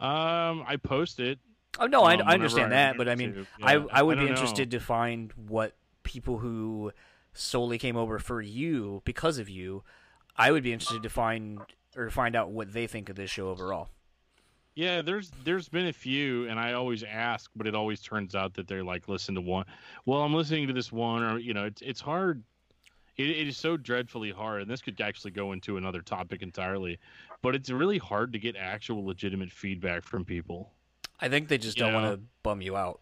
[0.00, 1.38] Um, I post it.
[1.78, 4.18] Oh no, I, um, I understand I that, but I mean, yeah, I I would
[4.18, 4.78] I be interested know.
[4.78, 6.92] to find what people who
[7.32, 9.82] solely came over for you because of you.
[10.36, 11.60] I would be interested to find
[11.96, 13.88] or find out what they think of this show overall.
[14.74, 18.54] Yeah, there's there's been a few, and I always ask, but it always turns out
[18.54, 19.66] that they're like, listen to one.
[20.04, 22.42] Well, I'm listening to this one, or you know, it's it's hard.
[23.16, 26.98] It, it is so dreadfully hard, and this could actually go into another topic entirely.
[27.42, 30.72] But it's really hard to get actual legitimate feedback from people.
[31.20, 33.00] I think they just You don't want to bum you out.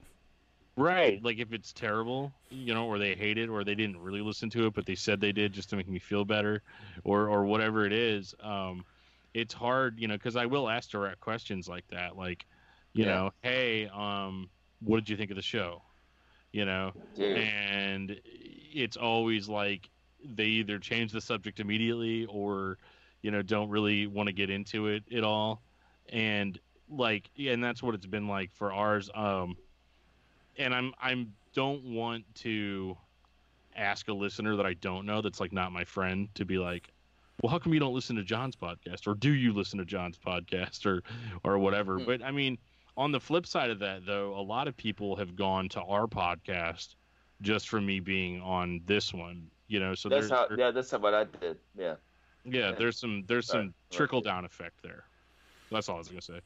[0.76, 1.22] Right.
[1.22, 4.48] Like if it's terrible, you know, or they hate it, or they didn't really listen
[4.50, 6.62] to it, but they said they did just to make me feel better,
[7.04, 8.34] or or whatever it is.
[8.40, 8.84] Um,
[9.34, 12.46] it's hard, you know, because I will ask direct questions like that, like,
[12.94, 13.14] you Yeah.
[13.14, 15.82] know, hey, um, what did you think of the show?
[16.52, 17.36] You know, Dude.
[17.38, 19.88] and it's always like
[20.24, 22.78] they either change the subject immediately or
[23.22, 25.62] you know don't really want to get into it at all.
[26.08, 26.58] And
[26.92, 29.56] like yeah, and that's what it's been like for ours um
[30.58, 32.96] and i'm i'm don't want to
[33.76, 36.88] ask a listener that i don't know that's like not my friend to be like
[37.42, 39.06] well how come you don't listen to john's podcast?
[39.06, 40.86] Or do you listen to john's podcast?
[40.86, 41.02] or
[41.44, 41.98] or whatever.
[41.98, 42.04] Hmm.
[42.04, 42.58] but i mean
[42.96, 46.06] on the flip side of that though a lot of people have gone to our
[46.06, 46.94] podcast
[47.40, 50.46] just for me being on this one you know so that's how.
[50.56, 51.58] Yeah, that's what I did.
[51.76, 51.94] Yeah.
[52.44, 52.72] yeah, Yeah.
[52.72, 53.64] there's some there's Sorry.
[53.64, 55.04] some trickle down effect there.
[55.70, 56.40] That's all I was gonna say.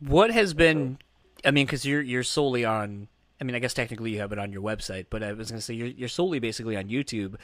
[0.00, 0.98] What has been?
[1.44, 3.08] I mean, because you're you're solely on.
[3.40, 5.58] I mean, I guess technically you have it on your website, but I was going
[5.58, 7.36] to say you're you're solely basically on YouTube,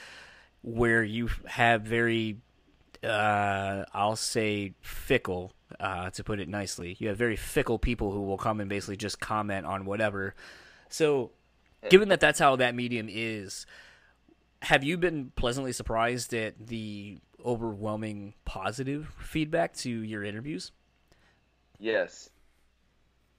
[0.63, 2.39] where you have very,
[3.05, 6.97] uh, I'll say fickle, uh, to put it nicely.
[6.99, 10.35] You have very fickle people who will come and basically just comment on whatever.
[10.89, 11.33] So,
[11.91, 13.67] given that that's how that medium is,
[14.63, 20.71] have you been pleasantly surprised at the overwhelming positive feedback to your interviews?
[21.79, 22.31] Yes.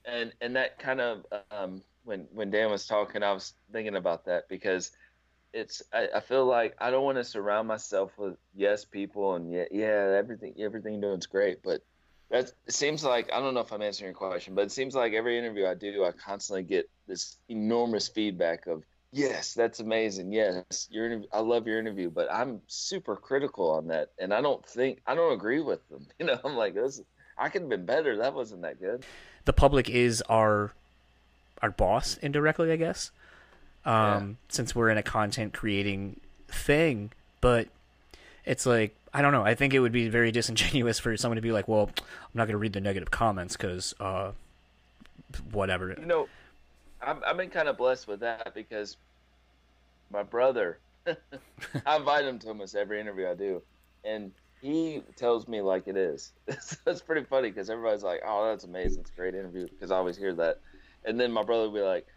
[0.05, 4.25] And and that kind of um, when when Dan was talking, I was thinking about
[4.25, 4.91] that because
[5.53, 9.49] it's I, I feel like I don't want to surround myself with yes people and
[9.49, 11.81] yeah yeah everything everything doing's great, but
[12.31, 15.13] that seems like I don't know if I'm answering your question, but it seems like
[15.13, 20.87] every interview I do, I constantly get this enormous feedback of yes, that's amazing, yes,
[20.91, 25.01] your I love your interview, but I'm super critical on that, and I don't think
[25.07, 26.07] I don't agree with them.
[26.19, 27.01] You know, I'm like this.
[27.37, 28.17] I could have been better.
[28.17, 29.05] That wasn't that good.
[29.45, 30.73] the public is our
[31.61, 33.11] our boss indirectly, I guess.
[33.85, 37.67] Um, since we're in a content creating thing, but
[38.45, 39.43] it's like I don't know.
[39.43, 42.45] I think it would be very disingenuous for someone to be like, "Well, I'm not
[42.45, 44.31] going to read the negative comments because uh,
[45.51, 46.27] whatever." You know,
[47.05, 48.97] I've, I've been kind of blessed with that because
[50.11, 50.79] my brother,
[51.85, 53.61] I invite him to almost every interview I do,
[54.03, 54.31] and
[54.61, 56.31] he tells me like it is.
[56.85, 59.01] That's pretty funny because everybody's like, "Oh, that's amazing!
[59.01, 60.59] It's a great interview." Because I always hear that,
[61.03, 62.07] and then my brother will be like,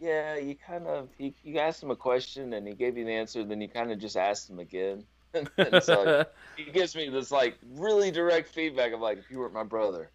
[0.00, 3.12] "Yeah, you kind of you, you asked him a question and he gave you the
[3.12, 5.04] answer, then you kind of just asked him again."
[5.58, 6.24] and so
[6.56, 10.10] he gives me this like really direct feedback of like, if you weren't my brother,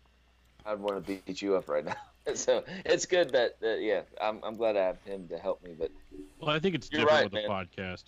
[0.65, 1.95] I'd want to beat you up right now.
[2.35, 5.71] so it's good that, that yeah, I'm I'm glad I have him to help me.
[5.77, 5.91] But
[6.39, 7.45] Well, I think it's different right, with man.
[7.45, 8.05] a podcast.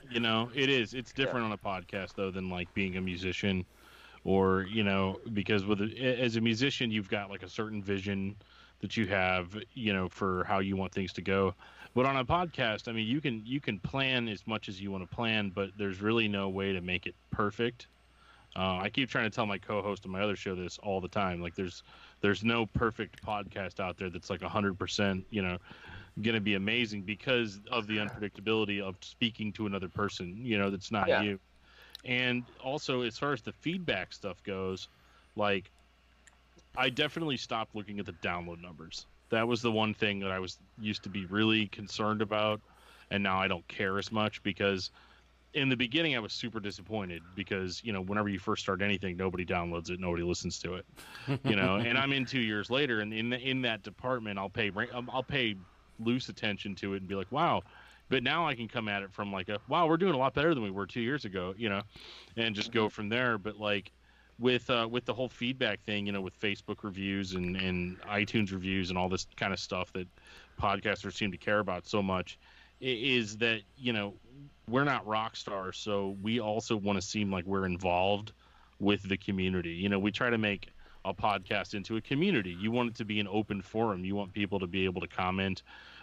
[0.10, 0.94] you know, it is.
[0.94, 3.64] It's different on a podcast though than like being a musician,
[4.24, 8.36] or you know, because with a, as a musician, you've got like a certain vision
[8.80, 11.54] that you have, you know, for how you want things to go.
[11.94, 14.90] But on a podcast, I mean, you can you can plan as much as you
[14.90, 17.86] want to plan, but there's really no way to make it perfect.
[18.56, 21.08] Uh, I keep trying to tell my co-host on my other show this all the
[21.08, 21.40] time.
[21.40, 21.82] Like, there's
[22.24, 25.60] there's no perfect podcast out there that's like hundred percent, you know,
[26.22, 30.44] going to be amazing because of the unpredictability of speaking to another person.
[30.46, 31.24] You know, that's not Yeah.
[31.24, 31.40] you.
[32.04, 34.88] And also, as far as the feedback stuff goes,
[35.36, 35.72] like,
[36.76, 39.06] I definitely stopped looking at the download numbers.
[39.30, 42.62] That was the one thing that I was used to be really concerned about,
[43.10, 44.90] and now I don't care as much because
[45.54, 49.16] in the beginning I was super disappointed because you know whenever you first start anything,
[49.16, 50.86] nobody downloads it, nobody listens to it,
[51.44, 51.76] you know.
[51.76, 55.22] and I'm in two years later, and in in that department, I'll pay um, I'll
[55.22, 55.56] pay
[56.00, 57.62] loose attention to it and be like, wow.
[58.10, 60.34] But now I can come at it from like a wow, we're doing a lot
[60.34, 61.82] better than we were two years ago, you know,
[62.36, 63.38] and just go from there.
[63.38, 63.92] But like
[64.38, 68.52] with uh, with the whole feedback thing, you know, with Facebook reviews and, and iTunes
[68.52, 70.06] reviews and all this kind of stuff that
[70.60, 72.38] podcasters seem to care about so much,
[72.84, 74.14] is that you know
[74.68, 78.32] we're not rock stars, so we also want to seem like we're involved
[78.80, 79.70] with the community.
[79.70, 80.68] You know, we try to make
[81.04, 82.56] a podcast into a community.
[82.58, 84.04] You want it to be an open forum.
[84.04, 85.62] You want people to be able to comment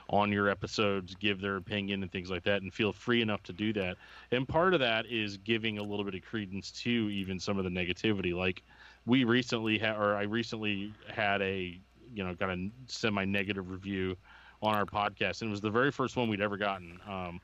[0.09, 3.53] on your episodes, give their opinion and things like that, and feel free enough to
[3.53, 3.97] do that.
[4.31, 7.63] And part of that is giving a little bit of credence to even some of
[7.63, 8.33] the negativity.
[8.35, 8.61] Like
[9.05, 11.79] we recently had, or I recently had a,
[12.13, 14.17] you know, got a semi-negative review
[14.61, 16.99] on our podcast, and it was the very first one we'd ever gotten.
[17.07, 17.41] Um,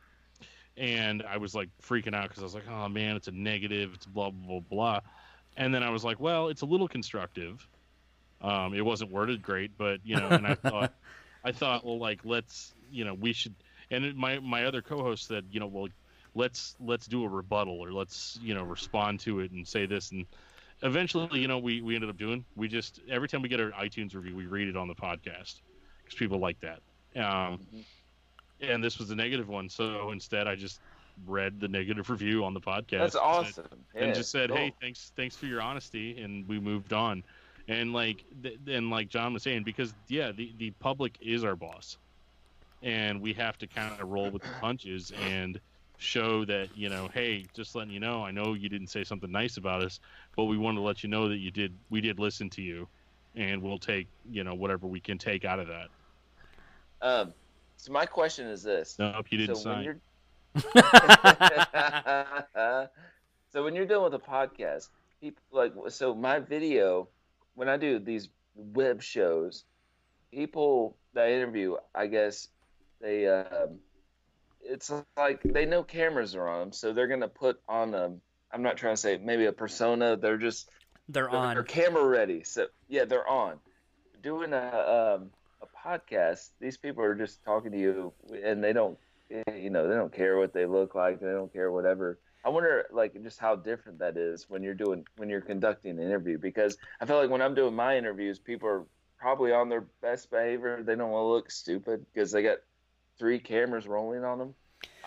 [0.77, 3.91] and I was like freaking out because I was like, oh man, it's a negative,
[3.95, 4.99] it's blah blah blah blah.
[5.55, 7.67] And then I was like, well, it's a little constructive.
[8.41, 10.93] Um, it wasn't worded great, but you know, and I thought,
[11.43, 13.55] I thought, well, like let's, you know, we should.
[13.89, 15.87] And my my other co-host said, you know, well,
[16.37, 20.11] let's let's do a rebuttal or let's you know respond to it and say this
[20.11, 20.25] and
[20.83, 23.71] eventually you know we we ended up doing we just every time we get our
[23.71, 25.61] itunes review we read it on the podcast
[26.03, 26.79] because people like that
[27.15, 27.59] um
[28.61, 30.79] and this was the negative one so instead i just
[31.25, 33.65] read the negative review on the podcast That's and- awesome.
[33.95, 34.57] and Yeah, just said, cool.
[34.57, 37.23] "Hey, thanks, thanks for your honesty," and we moved on.
[37.67, 41.55] And like, th- and like John was saying, because yeah, the the public is our
[41.55, 41.97] boss,
[42.83, 45.59] and we have to kind of roll with the punches and
[45.97, 49.31] show that you know, hey, just letting you know, I know you didn't say something
[49.31, 49.99] nice about us,
[50.35, 52.87] but we want to let you know that you did, we did listen to you,
[53.35, 55.87] and we'll take you know whatever we can take out of that.
[57.01, 57.33] Um,
[57.77, 59.83] so my question is this: Nope, you didn't so when sign.
[59.83, 59.99] you're
[63.51, 64.89] so when you're dealing with a podcast,
[65.21, 67.07] people like so my video
[67.55, 69.65] when I do these web shows,
[70.31, 72.47] people that I interview, I guess
[73.01, 73.79] they um,
[74.61, 78.11] it's like they know cameras are on them, so they're gonna put on a
[78.51, 80.17] I'm not trying to say maybe a persona.
[80.17, 80.69] They're just
[81.09, 81.55] They're they're, on.
[81.55, 82.43] they're camera ready.
[82.43, 83.57] So yeah, they're on.
[84.23, 85.27] Doing a um, a
[85.87, 88.13] podcast, these people are just talking to you,
[88.43, 88.97] and they don't,
[89.31, 91.19] eh, you know, they don't care what they look like.
[91.19, 92.19] They don't care whatever.
[92.43, 95.99] I wonder, like, just how different that is when you're doing when you're conducting an
[95.99, 96.37] interview.
[96.37, 98.85] Because I feel like when I'm doing my interviews, people are
[99.17, 100.83] probably on their best behavior.
[100.83, 102.59] They don't want to look stupid because they got
[103.17, 104.53] three cameras rolling on them.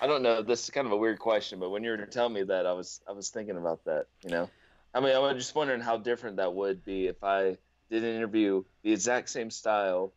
[0.01, 0.43] I don't know.
[0.43, 2.73] This is kind of a weird question, but when you were telling me that, I
[2.73, 4.07] was I was thinking about that.
[4.25, 4.51] You know,
[4.95, 7.57] I mean, I was just wondering how different that would be if I
[7.91, 10.13] did an interview the exact same style,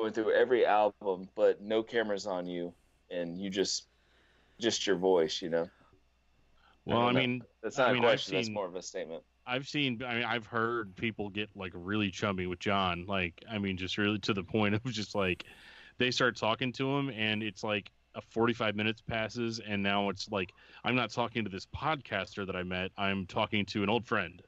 [0.00, 2.72] going through every album, but no cameras on you,
[3.10, 3.86] and you just
[4.60, 5.40] just your voice.
[5.42, 5.70] You know,
[6.84, 7.20] well, I know.
[7.20, 8.34] mean, that's not I a mean, I've question.
[8.34, 9.22] That's seen- more of a statement.
[9.48, 13.04] I've seen, I mean, I've heard people get like really chummy with John.
[13.06, 15.44] Like, I mean, just really to the point of just like
[15.98, 20.28] they start talking to him, and it's like a 45 minutes passes, and now it's
[20.30, 20.52] like
[20.84, 22.90] I'm not talking to this podcaster that I met.
[22.98, 24.42] I'm talking to an old friend,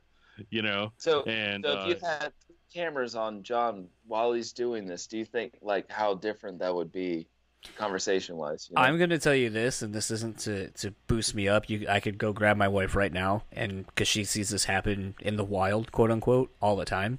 [0.50, 0.92] you know.
[0.98, 2.32] So, And so if you uh, had
[2.72, 6.92] cameras on John while he's doing this, do you think like how different that would
[6.92, 7.28] be,
[7.76, 8.68] conversation wise?
[8.70, 8.82] You know?
[8.82, 11.68] I'm gonna tell you this, and this isn't to, to boost me up.
[11.68, 15.14] You, I could go grab my wife right now, and because she sees this happen
[15.20, 17.18] in the wild, quote unquote, all the time.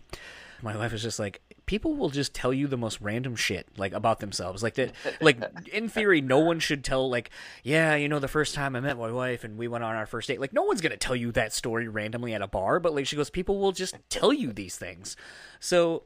[0.62, 3.94] My wife is just like, people will just tell you the most random shit, like
[3.94, 4.92] about themselves, like that.
[5.22, 5.40] Like
[5.72, 7.30] in theory, no one should tell, like,
[7.64, 10.08] yeah, you know, the first time I met my wife and we went on our
[10.08, 10.42] first date.
[10.42, 13.16] Like, no one's gonna tell you that story randomly at a bar, but like, she
[13.16, 15.16] goes, people will just tell you these things.
[15.60, 16.06] So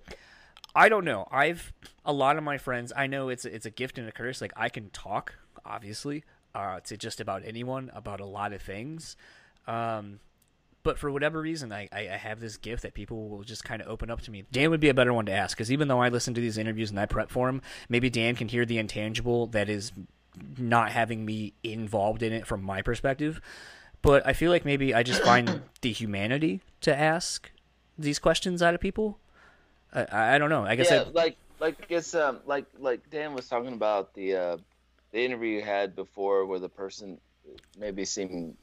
[0.75, 1.29] I don't know.
[1.31, 1.71] I've
[2.03, 2.91] a lot of my friends.
[2.93, 4.41] I know it's it's a gift and a curse.
[4.41, 5.35] Like I can talk,
[5.65, 9.15] obviously, uh, to just about anyone about a lot of things.
[9.65, 10.19] Um,
[10.83, 13.81] but for whatever reason, I, I I have this gift that people will just kind
[13.81, 14.43] of open up to me.
[14.51, 16.57] Dan would be a better one to ask because even though I listen to these
[16.57, 19.91] interviews and I prep for him, maybe Dan can hear the intangible that is
[20.57, 23.39] not having me involved in it from my perspective.
[24.01, 27.49] But I feel like maybe I just find the humanity to ask
[27.97, 29.19] these questions out of people.
[29.93, 30.65] I, I don't know.
[30.65, 34.35] I guess yeah, I, like like it's um like like Dan was talking about the
[34.35, 34.57] uh
[35.11, 37.19] the interview you had before, where the person
[37.77, 38.57] maybe seemed,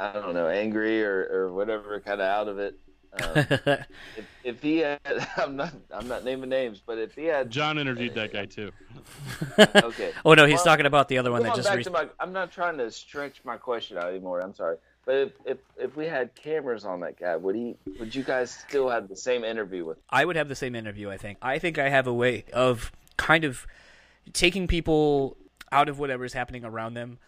[0.00, 2.78] I don't know, angry or, or whatever, kind of out of it.
[3.22, 3.30] Um,
[4.16, 5.00] if, if he had,
[5.36, 8.70] I'm not, I'm not naming names, but if he had, John interviewed that guy too.
[9.58, 10.12] okay.
[10.24, 11.68] oh no, he's Well, talking about the other one that Going just.
[11.68, 14.40] back Re- to my, I'm not trying to stretch my question out anymore.
[14.40, 14.76] I'm sorry,
[15.06, 17.76] but if, if if we had cameras on that guy, would he?
[17.98, 19.98] Would you guys still have the same interview with?
[20.10, 21.08] I would have the same interview.
[21.10, 21.38] I think.
[21.40, 23.66] I think I have a way of kind of
[24.34, 25.36] taking people
[25.72, 27.18] out of whatever's happening around them,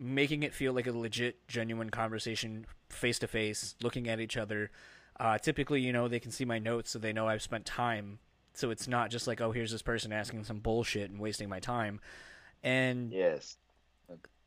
[0.00, 4.70] making it feel like a legit, genuine conversation, face to face, looking at each other.
[5.18, 8.18] Uh, typically, you know, they can see my notes, so they know I've spent time.
[8.54, 11.60] So it's not just like, oh, here's this person asking some bullshit and wasting my
[11.60, 12.00] time.
[12.62, 13.56] And Yes.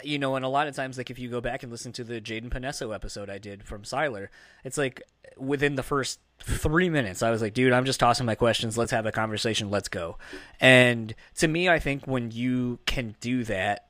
[0.03, 2.03] you know, and a lot of times, like if you go back and listen to
[2.03, 4.27] the Jaden Panesso episode I did from Siler,
[4.63, 5.01] it's like
[5.37, 8.77] within the first three minutes, I was like, dude, I'm just tossing my questions.
[8.77, 9.69] Let's have a conversation.
[9.69, 10.17] Let's go.
[10.59, 13.87] And to me, I think when you can do that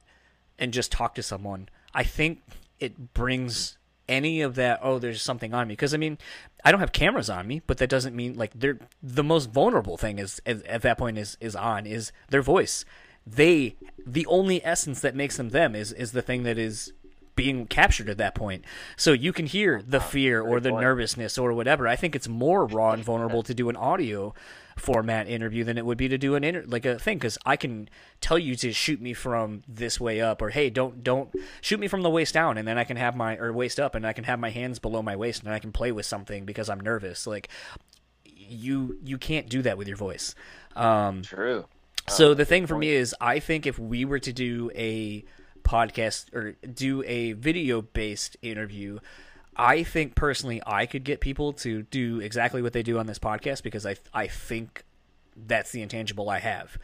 [0.60, 2.42] and just talk to someone, I think
[2.80, 3.78] it brings
[4.10, 5.74] any of that oh there's something on me.
[5.74, 6.18] Because i mean
[6.66, 9.98] i don't have cameras on me but that doesn't mean like they're the most vulnerable
[9.98, 12.86] thing is, is at that point is is on is their voice.
[13.26, 13.76] They
[14.06, 16.92] the only essence that makes them them is is the thing that is
[17.36, 18.64] being captured at that point.
[18.96, 21.88] So you can hear the fear or the nervousness or whatever.
[21.88, 24.36] I think it's more raw and vulnerable to do an audio
[24.76, 27.56] format interview than it would be to do an inter- like a thing because i
[27.56, 27.88] can
[28.22, 31.30] tell you to shoot me from this way up or hey don't don't
[31.62, 33.96] shoot me from the waist down and then i can have my or waist up
[33.96, 36.46] and i can have my hands below my waist and i can play with something
[36.46, 37.26] because i'm nervous.
[37.26, 37.50] Like
[38.26, 40.36] you you can't do that with your voice.
[40.76, 41.66] Um True.
[42.10, 45.24] so the thing for me is, I think if we were to do a
[45.64, 49.00] podcast or do a video based interview,
[49.56, 53.20] I think personally I could get people to do exactly what they do on this
[53.20, 54.84] podcast because I I think
[55.36, 56.78] that's the intangible I have.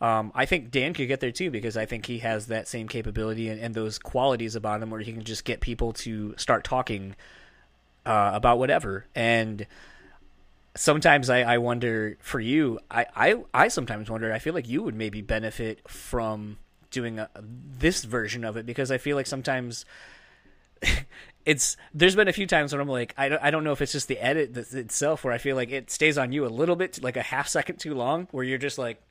[0.00, 2.88] Um, I think Dan could get there too because I think he has that same
[2.88, 6.64] capability and, and those qualities about him where he can just get people to start
[6.64, 7.14] talking
[8.04, 9.06] uh, about whatever.
[9.14, 9.66] And
[10.74, 14.82] sometimes I, I wonder for you, I, I, I sometimes wonder, I feel like you
[14.82, 16.58] would maybe benefit from
[16.90, 19.84] doing a, this version of it because I feel like sometimes
[21.46, 23.82] it's there's been a few times when I'm like I don't, I don't know if
[23.82, 26.76] it's just the edit itself where I feel like it stays on you a little
[26.76, 29.02] bit like a half second too long where you're just like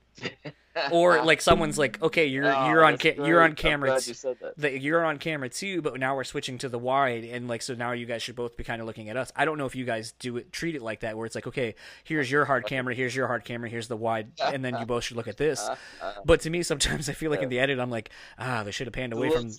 [0.92, 4.14] or like someone's like okay you're Oh, you're on ca- you're on camera t- you
[4.16, 4.58] said that.
[4.58, 7.74] that you're on camera too, but now we're switching to the wide, and like so
[7.76, 9.32] now you guys should both be kind of looking at us.
[9.36, 11.48] I don't know if you guys do it, treat it like that, where it's like,
[11.48, 14.86] okay, here's your hard camera, here's your hard camera, here's the wide, and then you
[14.86, 15.68] both should look at this.
[16.26, 18.10] But to me, sometimes I feel like in the edit, I'm like,
[18.40, 19.50] ah, they should have panned away from.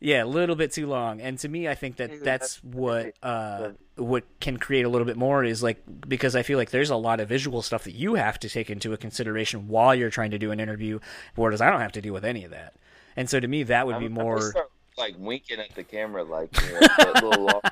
[0.00, 3.14] Yeah, a little bit too long, and to me, I think that that's that's what
[3.22, 6.90] uh, what can create a little bit more is like because I feel like there's
[6.90, 10.10] a lot of visual stuff that you have to take into a consideration while you're
[10.10, 10.98] trying to do an interview,
[11.34, 12.74] whereas I don't have to deal with any of that.
[13.16, 14.40] And so to me, that would I'm- be I'm more.
[14.40, 17.62] start, like winking at the camera, like you know, that little.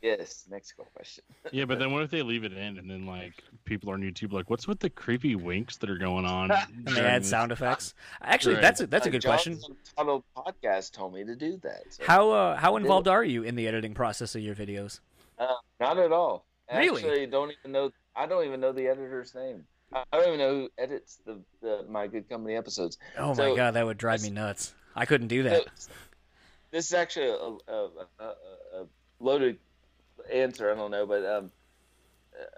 [0.00, 0.44] Yes.
[0.50, 1.24] Next question.
[1.50, 3.32] Yeah, but then what if they leave it in and then like
[3.64, 6.50] people on YouTube like, what's with the creepy winks that are going on?
[6.50, 7.94] and they add sound effects.
[8.20, 8.62] Actually, Right.
[8.62, 9.76] that's a, that's a Uh, good John's question.
[9.96, 11.84] Tunnel podcast told me to do that.
[11.90, 12.04] So.
[12.06, 15.00] How uh, how involved are you in the editing process of your videos?
[15.38, 16.46] Uh, not at all.
[16.72, 17.02] Really?
[17.02, 17.90] Actually, don't even know.
[18.14, 19.64] I don't even know the editor's name.
[19.92, 22.98] I don't even know who edits the, the my good company episodes.
[23.16, 24.74] Oh my So- god, that would drive me nuts.
[24.94, 25.64] I couldn't do that.
[25.76, 25.90] So,
[26.70, 28.86] this is actually a, a, a, a,
[29.20, 29.58] loaded
[30.30, 30.70] answer.
[30.70, 31.52] I don't know, but um,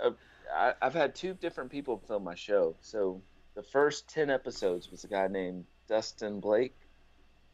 [0.02, 0.10] uh,
[0.52, 2.76] I, I've had two different people film my show.
[2.80, 3.22] So
[3.54, 6.74] the first ten episodes was a guy named Dustin Blake,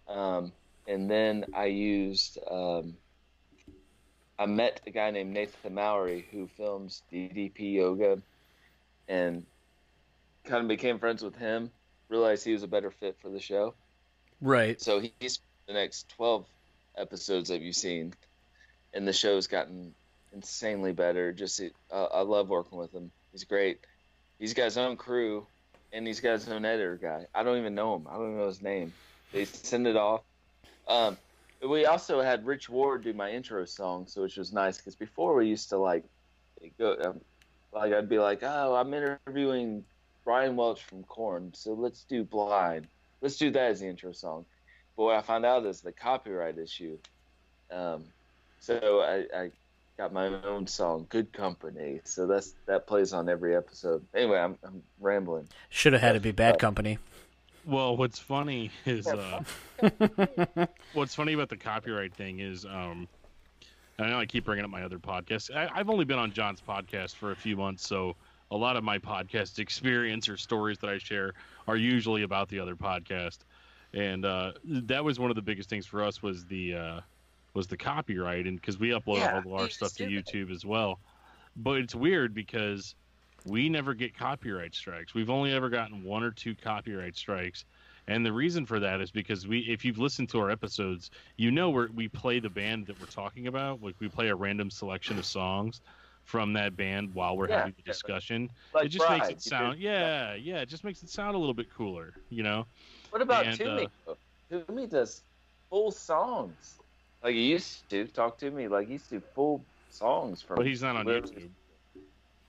[0.08, 0.52] um,
[0.86, 2.94] and then I used um,
[4.38, 8.20] I met a guy named Nathan Mowry who films DDP yoga,
[9.08, 9.44] and
[10.44, 11.70] kind of became friends with him.
[12.08, 13.74] Realized he was a better fit for the show.
[14.40, 14.80] Right.
[14.80, 16.46] So he- he's the next 12
[16.96, 18.14] episodes that you've seen,
[18.94, 19.94] and the show's gotten
[20.32, 21.32] insanely better.
[21.32, 21.60] Just
[21.90, 23.10] uh, I love working with him.
[23.32, 23.80] He's great.
[24.38, 25.46] He's got his own crew,
[25.92, 27.26] and he's got his own editor guy.
[27.34, 28.06] I don't even know him.
[28.08, 28.92] I don't even know his name.
[29.32, 30.22] They send it off.
[30.86, 31.16] Um,
[31.62, 35.34] we also had Rich Ward do my intro song, so which was nice because before
[35.34, 36.04] we used to like
[36.78, 37.20] go um,
[37.72, 39.84] like I'd be like, oh, I'm interviewing
[40.24, 42.86] Brian Welch from Korn, so let's do Blind.
[43.20, 44.44] Let's do that as the intro song.
[44.96, 46.98] But what I found out is the copyright issue.
[47.70, 48.04] Um,
[48.60, 49.50] so I, I
[49.96, 54.04] got my own song, "Good Company." So that's that plays on every episode.
[54.14, 55.48] Anyway, I'm, I'm rambling.
[55.68, 56.98] Should have had to be bad company.
[57.66, 59.42] Well, what's funny is uh,
[60.92, 63.08] what's funny about the copyright thing is um,
[63.98, 65.54] I know I keep bringing up my other podcast.
[65.54, 68.14] I, I've only been on John's podcast for a few months, so
[68.52, 71.32] a lot of my podcast experience or stories that I share
[71.66, 73.38] are usually about the other podcast.
[73.92, 77.00] and uh, that was one of the biggest things for us was the uh,
[77.54, 80.26] was the copyright, and because we upload Yeah, all of our stuff to stupid.
[80.26, 81.00] YouTube as well.
[81.56, 82.94] But it's weird because
[83.46, 85.14] we never get copyright strikes.
[85.14, 87.64] We've only ever gotten one or two copyright strikes.
[88.08, 91.50] And the reason for that is because we, if you've listened to our episodes, you
[91.50, 93.82] know we we play the band that we're talking about.
[93.82, 95.80] Like we play a random selection of songs
[96.24, 98.50] from that band while we're Yeah, having the discussion.
[98.74, 101.54] Like it just makes it sound, yeah, yeah, it just makes it sound a little
[101.54, 102.66] bit cooler, you know.
[103.10, 103.88] What about And, Toomey?
[104.06, 104.14] Uh,
[104.50, 105.22] Toomey does
[105.70, 106.78] full songs.
[107.22, 108.68] Like he used to talk to me.
[108.68, 110.56] Like he used to full songs from.
[110.56, 111.06] But he's not on.
[111.06, 111.50] YouTube.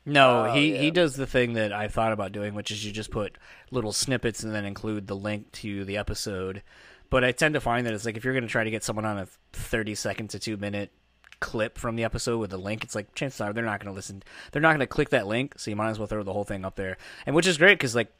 [0.07, 0.81] No, Oh, he, yeah.
[0.81, 3.37] he does the thing that I thought about doing, which is you just put
[3.71, 6.63] little snippets and then include the link to the episode.
[7.09, 8.83] But I tend to find that it's like if you're going to try to get
[8.83, 10.91] someone on a 30 second to two minute
[11.39, 13.95] clip from the episode with a link, it's like chances are they're not going to
[13.95, 14.23] listen.
[14.51, 16.43] They're not going to click that link, so you might as well throw the whole
[16.45, 16.97] thing up there.
[17.25, 18.11] And which is great because like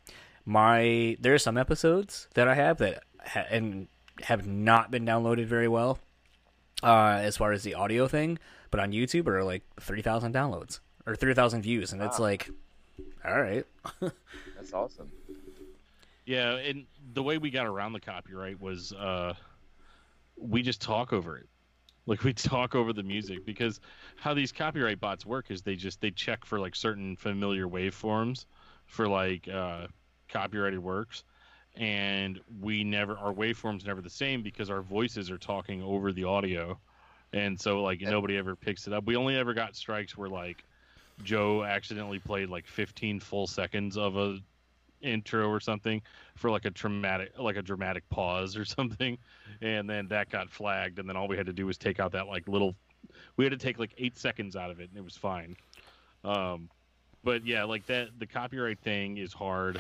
[0.46, 3.88] my there are some episodes that I have that ha- and
[4.24, 6.00] have not been downloaded very well
[6.84, 8.40] uh, as far as the audio thing,
[8.72, 12.52] but on YouTube are like three thousand downloads or three thousand views, and it's like,
[13.26, 13.66] all right,
[14.02, 15.10] That's awesome.
[16.26, 19.34] Yeah, and the way we got around the copyright was uh,
[20.38, 21.48] we just talk over it.
[22.06, 23.80] Like we talk over the music because
[24.18, 28.46] how these copyright bots work is they just they check for like certain familiar waveforms
[28.86, 29.88] for like uh,
[30.28, 31.24] copyrighted works,
[31.78, 36.26] and we never our waveforms never the same because our voices are talking over the
[36.26, 36.78] audio,
[37.32, 39.06] and so like nobody ever picks it up.
[39.06, 40.66] We only ever got strikes where like
[41.24, 44.40] Joe accidentally played like 15 full seconds of a
[45.02, 46.02] intro or something
[46.36, 49.18] for like a traumatic like a dramatic pause or something
[49.62, 52.12] and then that got flagged and then all we had to do was take out
[52.12, 52.76] that like little
[53.36, 55.56] we had to take like eight seconds out of it and it was fine.
[56.24, 56.70] Um
[57.24, 59.80] but yeah like that the copyright thing is hard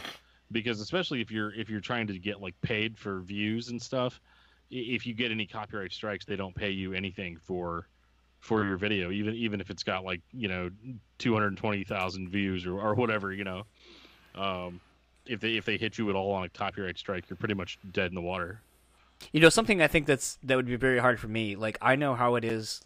[0.51, 4.21] because especially if you're if you're trying to get like paid for views and stuff
[4.69, 7.87] if you get any copyright strikes they don't pay you anything for
[8.39, 10.69] for your video even even if it's got like you know
[11.17, 13.63] 220,000 views or, or whatever you know
[14.35, 14.79] um
[15.29, 17.77] if they if they hit you at all on a copyright strike, you're pretty much
[17.91, 18.61] dead in the water.
[19.31, 21.55] you know something I think that's that would be very hard for me.
[21.55, 22.81] Like I know how it is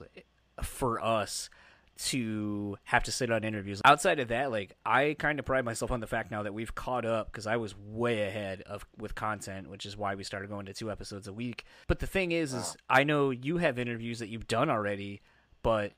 [0.61, 1.49] for us
[1.97, 3.81] to have to sit on interviews.
[3.85, 6.73] Outside of that, like I kind of pride myself on the fact now that we've
[6.73, 10.49] caught up because I was way ahead of with content, which is why we started
[10.49, 11.65] going to two episodes a week.
[11.87, 15.21] But the thing is, is I know you have interviews that you've done already,
[15.63, 15.93] but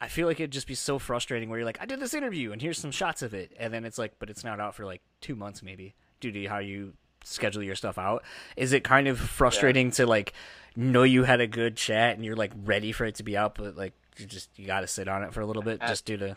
[0.00, 2.52] I feel like it'd just be so frustrating where you're like, I did this interview
[2.52, 4.84] and here's some shots of it, and then it's like, but it's not out for
[4.84, 8.24] like two months maybe due to how you schedule your stuff out.
[8.56, 10.32] Is it kind of frustrating to like
[10.76, 13.54] know you had a good chat and you're like ready for it to be out,
[13.54, 16.04] but like you just you got to sit on it for a little bit just
[16.04, 16.36] due to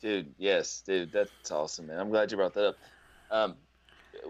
[0.00, 1.98] Dude, yes, dude, that's awesome, man.
[1.98, 2.76] I'm glad you brought that up.
[3.32, 3.54] Um,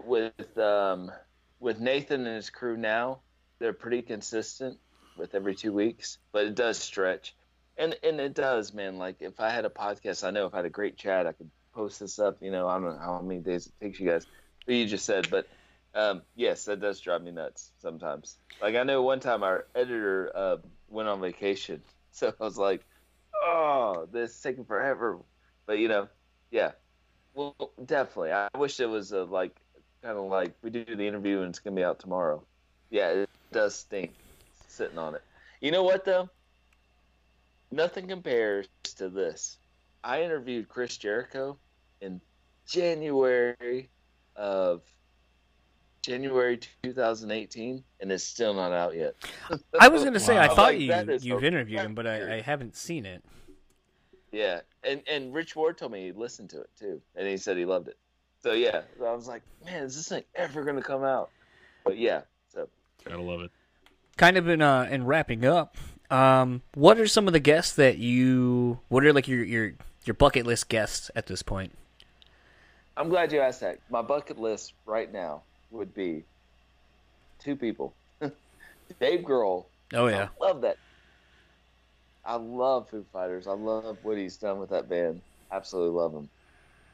[0.03, 1.11] with um,
[1.59, 3.19] with Nathan and his crew now,
[3.59, 4.79] they're pretty consistent
[5.19, 7.35] with every two weeks, but it does stretch,
[7.77, 8.97] and and it does, man.
[8.97, 11.33] Like if I had a podcast, I know if I had a great chat, I
[11.33, 12.37] could post this up.
[12.41, 14.25] You know, I don't know how many days it takes you guys,
[14.65, 15.47] but you just said, but
[15.93, 18.37] um, yes, that does drive me nuts sometimes.
[18.61, 20.57] Like I know one time our editor uh,
[20.87, 22.83] went on vacation, so I was like,
[23.35, 25.19] oh, this is taking forever.
[25.65, 26.07] But you know,
[26.49, 26.71] yeah,
[27.33, 27.55] well,
[27.85, 28.31] definitely.
[28.31, 29.55] I wish it was a like
[30.01, 32.43] kind of like we do the interview and it's gonna be out tomorrow.
[32.89, 34.13] Yeah, it does stink
[34.79, 35.21] sitting on it.
[35.59, 36.29] You know what though?
[37.69, 39.57] Nothing compares to this.
[40.03, 41.57] I interviewed Chris Jericho
[42.01, 42.21] in
[42.65, 43.89] January
[44.37, 44.81] of
[46.01, 49.15] January 2018, and it's still not out yet.
[49.79, 52.37] I was gonna say I thought Like, you you've interviewed him, but I.
[52.37, 53.21] I haven't seen it.
[54.31, 57.57] Yeah, and and Rich Ward told me he listened to it too, and he said
[57.57, 57.97] he loved it.
[58.41, 61.31] So yeah, so I was like, man, is this thing ever gonna come out?
[61.83, 62.69] But yeah, so
[63.03, 63.51] Gotta love it.
[64.19, 65.77] Kind of in uh in wrapping up,
[66.11, 68.79] um, what are some of the guests that you?
[68.89, 69.71] What are like your your
[70.03, 71.71] your bucket list guests at this point?
[72.97, 73.79] I'm glad you asked that.
[73.89, 76.25] My bucket list right now would be
[77.39, 77.93] two people.
[78.99, 79.63] Dave Grohl.
[79.93, 80.75] Oh yeah, I love that.
[82.25, 83.47] I love Foo Fighters.
[83.47, 85.21] I love what he's done with that band.
[85.49, 86.27] Absolutely love him.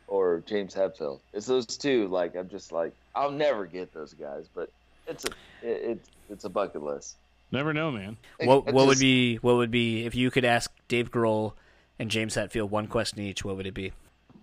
[0.08, 1.22] Or James Hetfield.
[1.34, 2.08] It's those two.
[2.08, 4.70] Like I'm just like I'll never get those guys, but
[5.08, 5.30] it's a
[5.62, 7.18] it, it's it's a bucket list.
[7.52, 8.18] Never know, man.
[8.44, 11.54] what I what would be what would be if you could ask Dave Grohl
[12.00, 13.46] and James Hetfield one question each?
[13.46, 13.94] What would it be?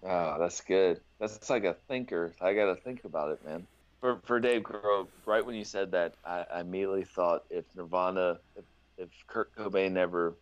[0.05, 1.01] Oh, that's good.
[1.19, 2.33] That's like a thinker.
[2.41, 3.67] I got to think about it, man.
[4.01, 8.39] For for Dave Grohl, right when you said that, I, I immediately thought if Nirvana,
[8.57, 8.65] if,
[8.99, 10.35] if Kurt Cobain never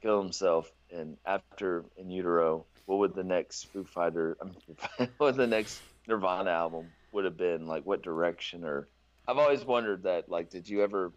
[0.00, 4.44] killed himself, and after In Utero, what would the next Foo Fighter, I
[4.98, 7.66] mean, what would the next Nirvana album would have been?
[7.66, 8.88] Like what direction or
[9.26, 10.28] I've always wondered that.
[10.28, 11.12] Like, did you ever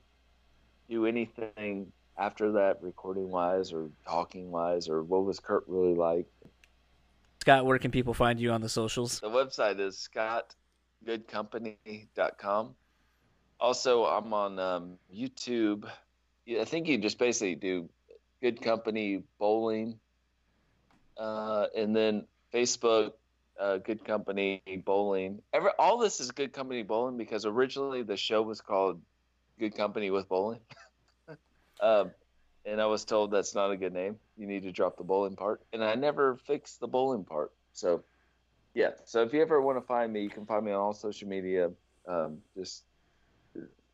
[0.90, 6.26] do anything after that, recording wise or talking wise, or what was Kurt really like?
[7.42, 9.20] Scott, where can people find you on the socials?
[9.20, 10.08] The website is
[11.06, 12.76] scottgoodcompany.com.
[13.60, 15.88] Also, I'm on um, YouTube.
[16.60, 17.90] I think you just basically do
[18.42, 20.00] Good Company Bowling,
[21.18, 23.14] uh, and then Facebook,
[23.60, 25.42] uh, Good Company Bowling.
[25.54, 29.02] Every all this is Good Company Bowling because originally the show was called
[29.60, 30.60] Good Company with Bowling,
[31.82, 32.12] um,
[32.66, 34.18] and I was told that's not a good name.
[34.38, 37.52] You need to drop the bowling part, and I never fixed the bowling part.
[37.74, 38.04] So,
[38.74, 38.92] yeah.
[39.06, 41.28] So if you ever want to find me, you can find me on all social
[41.28, 41.72] media.
[42.08, 42.84] Um, just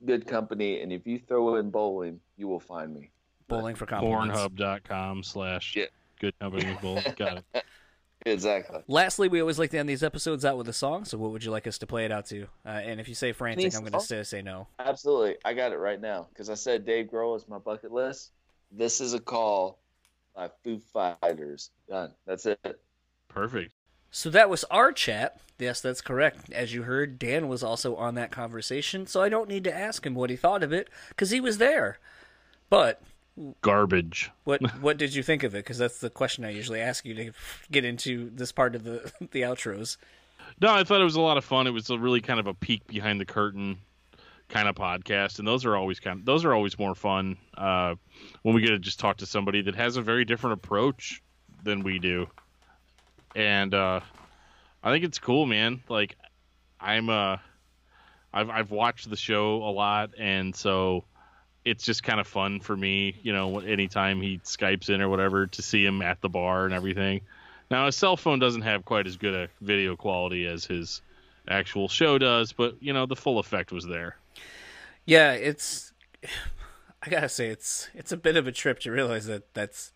[0.05, 3.12] Good Company, and if you throw in bowling, you will find me.
[3.47, 4.39] Bowling for compliments.
[4.39, 5.86] Pornhub.com slash Yeah.
[6.20, 7.01] good company with bull.
[7.18, 7.66] Got it.
[8.26, 8.80] Exactly.
[8.88, 11.05] Lastly, we always like to end these episodes out with a song.
[11.05, 12.43] So, what would you like us to play it out to?
[12.65, 14.67] Uh, and if you say frantic, Any I'm going to say, say no.
[14.80, 15.38] Absolutely.
[15.43, 18.32] I got it right now because I said Dave Grohl is my bucket list.
[18.72, 19.80] This is a call
[20.36, 21.72] by Foo Fighters.
[21.89, 22.11] Done.
[22.26, 22.80] That's it.
[23.28, 23.74] Perfect.
[24.11, 25.39] So that was our chat.
[25.57, 26.51] Yes, that's correct.
[26.51, 30.05] As you heard, Dan was also on that conversation, so I don't need to ask
[30.05, 31.97] him what he thought of it because he was there.
[32.69, 33.01] But
[33.61, 34.31] Garbage.
[34.43, 35.59] what what did you think of it?
[35.59, 37.31] Because that's the question I usually ask you to
[37.71, 39.97] get into this part of the the outros.
[40.59, 41.67] No, I thought it was a lot of fun.
[41.67, 43.79] It was a really kind of a peek behind the curtain
[44.49, 47.95] kind of podcast, and those are always kind of those are always more fun uh,
[48.43, 51.21] when we get to just talk to somebody that has a very different approach
[51.63, 52.27] than we do.
[53.35, 54.01] And uh,
[54.83, 55.81] I think it's cool, man.
[55.89, 56.15] Like
[56.79, 57.37] I'm uh,
[58.33, 61.05] I've I've watched the show a lot, and so
[61.64, 65.47] it's just kind of fun for me, you know, anytime he Skypes in or whatever
[65.47, 67.22] to see him at the bar and everything.
[67.70, 71.01] Now his cell phone doesn't have quite as good a video quality as his
[71.47, 74.18] actual show does, but you know the full effect was there.
[75.05, 75.93] Yeah, it's.
[77.03, 79.91] I gotta say, it's it's a bit of a trip to realize that that's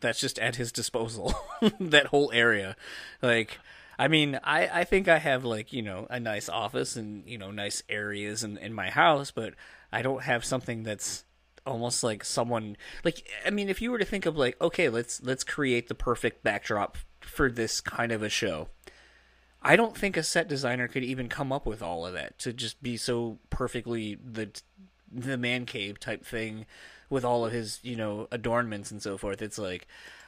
[0.00, 1.34] that's just at his disposal.
[1.80, 2.76] that whole area,
[3.22, 3.58] like,
[3.98, 7.38] I mean, I I think I have like you know a nice office and you
[7.38, 9.54] know nice areas in in my house, but
[9.94, 11.24] I don't have something that's
[11.66, 15.22] almost like someone like I mean, if you were to think of like, okay, let's
[15.22, 18.68] let's create the perfect backdrop for this kind of a show.
[19.62, 22.52] I don't think a set designer could even come up with all of that to
[22.52, 24.50] just be so perfectly the
[25.10, 26.66] the man cave type thing
[27.08, 29.40] with all of his, you know, adornments and so forth.
[29.40, 29.86] It's like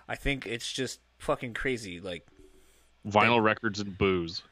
[0.08, 2.00] I think it's just fucking crazy.
[2.00, 2.26] Like,
[3.06, 4.42] Vinyl records and booze.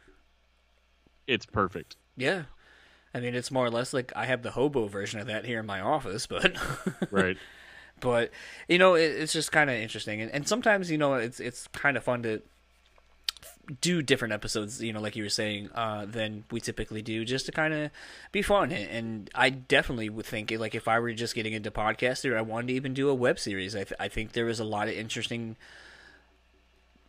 [1.26, 1.96] It's perfect.
[2.16, 2.42] yeah.
[3.14, 5.60] I mean, it's more or less like I have the hobo version of that here
[5.60, 6.56] in my office, but
[7.10, 7.36] Right.
[8.00, 8.30] but
[8.68, 11.68] you know, it, it's just kind of interesting, and, and sometimes you know, it's it's
[11.68, 12.42] kind of fun to
[13.80, 17.46] do different episodes, you know, like you were saying, uh, than we typically do, just
[17.46, 17.90] to kind of
[18.30, 18.72] be fun.
[18.72, 22.68] And, I definitely would think, like, if I were just getting into podcasting, I wanted
[22.68, 23.74] to even do a web series.
[23.74, 25.56] I, th- I think there was a lot of interesting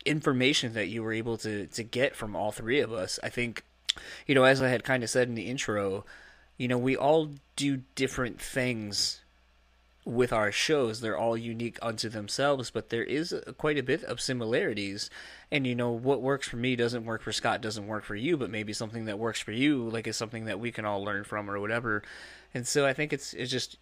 [0.05, 3.19] information that you were able to to get from all three of us.
[3.23, 3.63] I think,
[4.27, 6.05] you know, as I had kind of said in the intro,
[6.57, 9.21] you know, we all do different things
[10.05, 11.01] with our shows.
[11.01, 15.09] They're all unique unto themselves, but there is a, quite a bit of similarities.
[15.51, 18.37] And you know, what works for me doesn't work for Scott, doesn't work for you,
[18.37, 21.23] but maybe something that works for you, like, is something that we can all learn
[21.23, 22.03] from or whatever.
[22.53, 23.77] And so I think it's it's just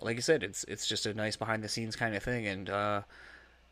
[0.00, 2.46] like I said, it's it's just a nice behind the scenes kind of thing.
[2.46, 3.02] And uh,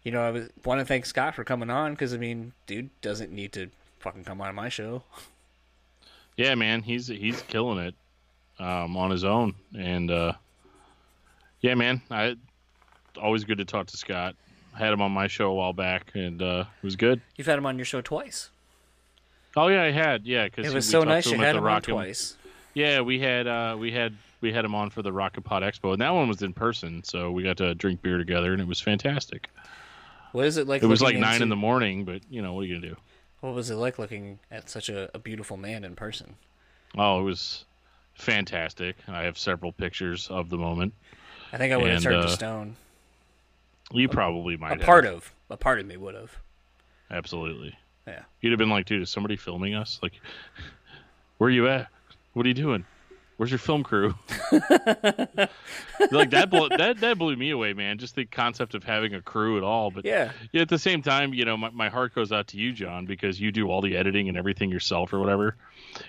[0.03, 3.31] you know, I want to thank Scott for coming on because I mean, dude doesn't
[3.31, 5.03] need to fucking come on my show.
[6.39, 7.95] Yeah, man, he's he's killing it
[8.61, 10.33] um, on his own, and uh,
[11.61, 12.37] yeah, man, I
[13.21, 14.37] always good to talk to Scott.
[14.73, 17.21] I had him on my show a while back, and uh, it was good.
[17.37, 18.51] You've had him on your show twice.
[19.57, 22.37] Oh yeah, I had yeah because It was so nice you had him on twice.
[22.73, 25.93] Yeah, we had uh, we had we had him on for the Rocket Pod Expo,
[25.93, 28.69] and that one was in person, so we got to drink beer together, and it
[28.69, 29.49] was fantastic.
[30.31, 30.85] What is it like?
[30.85, 33.01] It was like nine in the morning, but you know what are you gonna do?
[33.41, 36.35] What was it like looking at such a, a beautiful man in person?
[36.97, 37.65] Oh, it was
[38.15, 38.97] fantastic.
[39.07, 40.93] I have several pictures of the moment.
[41.53, 42.77] I think I would have turned to uh, stone.
[43.93, 44.83] You probably might A have.
[44.85, 46.37] part of, a part of me would have.
[47.11, 47.75] Absolutely.
[48.07, 48.23] Yeah.
[48.41, 49.99] You'd have been like, dude, is somebody filming us?
[50.03, 50.13] Like,
[51.39, 51.89] where are you at?
[52.35, 52.85] What are you doing?
[53.39, 54.17] Where's your film crew?
[54.51, 57.99] like that, blew, that that blew me away, man.
[57.99, 59.93] Just the concept of having a crew at all.
[59.93, 62.57] But Yeah, yeah, at the same time, you know, my, my heart goes out to
[62.57, 65.55] you, John, because you do all the editing and everything yourself or whatever.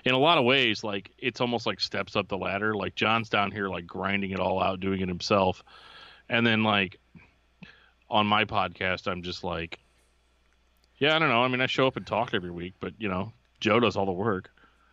[0.06, 2.74] In a lot of ways, like it's almost like steps up the ladder.
[2.74, 5.64] Like John's down here, like grinding it all out, doing it himself,
[6.30, 6.98] and then like
[8.10, 9.78] on my podcast, I'm just like,
[10.98, 11.44] yeah, I don't know.
[11.44, 14.08] I mean, I show up and talk every week, but you know, Joe does all
[14.08, 14.50] the work,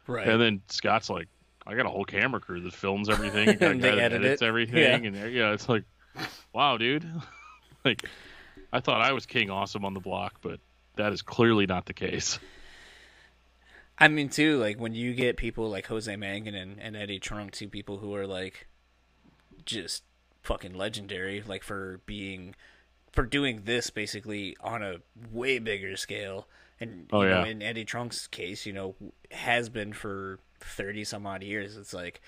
[0.07, 0.29] right.
[0.29, 1.29] and then Scott's like
[1.67, 3.49] I got a whole camera crew that films everything.
[3.49, 4.47] I got a And that edit edits it.
[4.47, 5.21] everything, Yeah.
[5.23, 5.85] and yeah, it's like,
[6.53, 7.05] wow, dude.
[7.85, 8.05] like,
[8.73, 10.61] I thought I was king awesome on the block, but
[10.97, 12.39] that is clearly not the case.
[13.99, 17.53] I mean, too, like when you get people like Jose Mangin and, and Eddie Trunk,
[17.53, 18.67] two people who are like
[19.65, 20.03] just
[20.43, 22.55] fucking legendary, like for being
[23.13, 24.97] for doing this basically on a
[25.33, 26.47] way bigger scale.
[26.79, 27.51] And Oh, you know, yeah.
[27.51, 28.95] in Eddie Trunk's case, you know,
[29.31, 31.77] has been for thirty some odd years.
[31.77, 32.21] It's like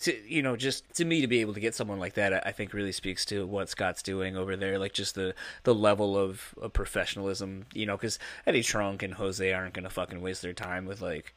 [0.00, 2.50] to you know just to me to be able to get someone like that I-
[2.52, 6.54] think really speaks to what scott's doing over there like just the the level of,
[6.60, 10.86] of professionalism you know because eddie trunk and jose aren't gonna fucking waste their time
[10.86, 11.34] with like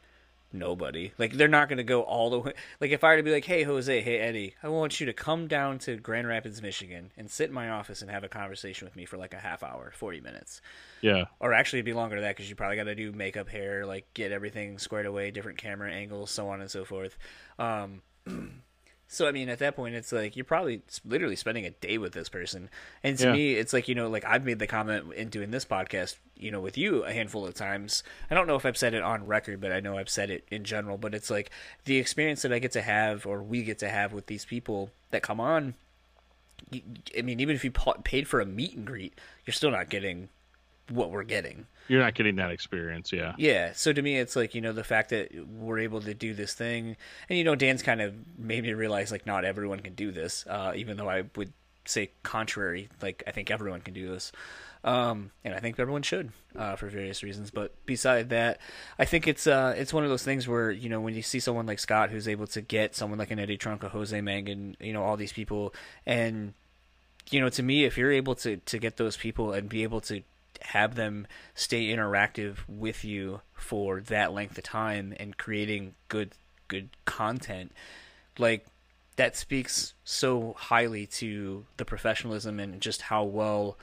[0.55, 1.11] nobody.
[1.17, 3.45] Like they're not gonna go all the way like if i were to be like
[3.45, 7.29] hey jose hey eddie i want you to come down to grand rapids michigan and
[7.29, 9.91] sit in my office and have a conversation with me for like a half hour
[9.95, 10.61] 40 minutes.
[11.01, 13.49] Yeah, or actually it'd be longer than that because you probably got to do makeup,
[13.49, 17.17] hair, like get everything squared away, different camera angles, so on and so forth.
[17.59, 18.01] Um,
[19.15, 22.13] so I mean, at that point, it's like you're probably literally spending a day with
[22.13, 22.69] this person.
[23.03, 23.33] And to Yeah.
[23.33, 26.51] me, it's like you know, like I've made the comment in doing this podcast, you
[26.51, 28.03] know, with you a handful of times.
[28.29, 30.45] I don't know if I've said it on record, but I know I've said it
[30.51, 30.97] in general.
[30.97, 31.49] But it's like
[31.85, 34.91] the experience that I get to have, or we get to have with these people
[35.11, 35.75] that come on.
[37.17, 39.13] I mean, even if you paid for a meet and greet,
[39.45, 40.29] you're still not getting
[40.89, 41.65] what we're getting.
[41.87, 43.11] you're not getting that experience.
[43.11, 46.13] Yeah, Yeah, so to me, it's like you know the fact that we're able to
[46.13, 46.95] do this thing,
[47.29, 50.45] and you know Dan's kind of made me realize like not everyone can do this,
[50.47, 51.53] uh, even though I would
[51.85, 52.89] say contrary.
[53.01, 54.31] Like I think everyone can do this,
[54.83, 57.51] um, and I think everyone should uh, for various reasons.
[57.51, 58.59] But beside that,
[58.99, 61.39] I think it's uh, it's one of those things where you know when you see
[61.39, 64.75] someone like Scott who's able to get someone like an Eddie Trunk, a Jose Mangin,
[64.79, 65.73] you know all these people,
[66.05, 66.53] and
[67.31, 70.01] you know to me if you're able to to get those people and be able
[70.01, 70.21] to
[70.61, 76.31] have them stay interactive with you for that length of time and creating good
[76.67, 77.71] good content
[78.37, 78.65] like
[79.15, 83.77] that speaks so highly to the professionalism and just how well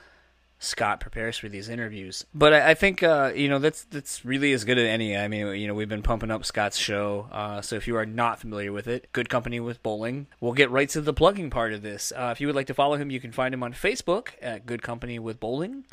[0.62, 2.24] Scott prepares for these interviews.
[2.32, 5.16] But I, I think uh, you know that's that's really as good as any.
[5.16, 7.28] I mean, you know, we've been pumping up Scott's show.
[7.32, 10.28] Uh, so if you are not familiar with it, Good Company with Bowling.
[10.40, 12.12] We'll get right to the plugging part of this.
[12.14, 14.64] Uh, if you would like to follow him, you can find him on Facebook at
[14.64, 15.84] Good Company with Bowling.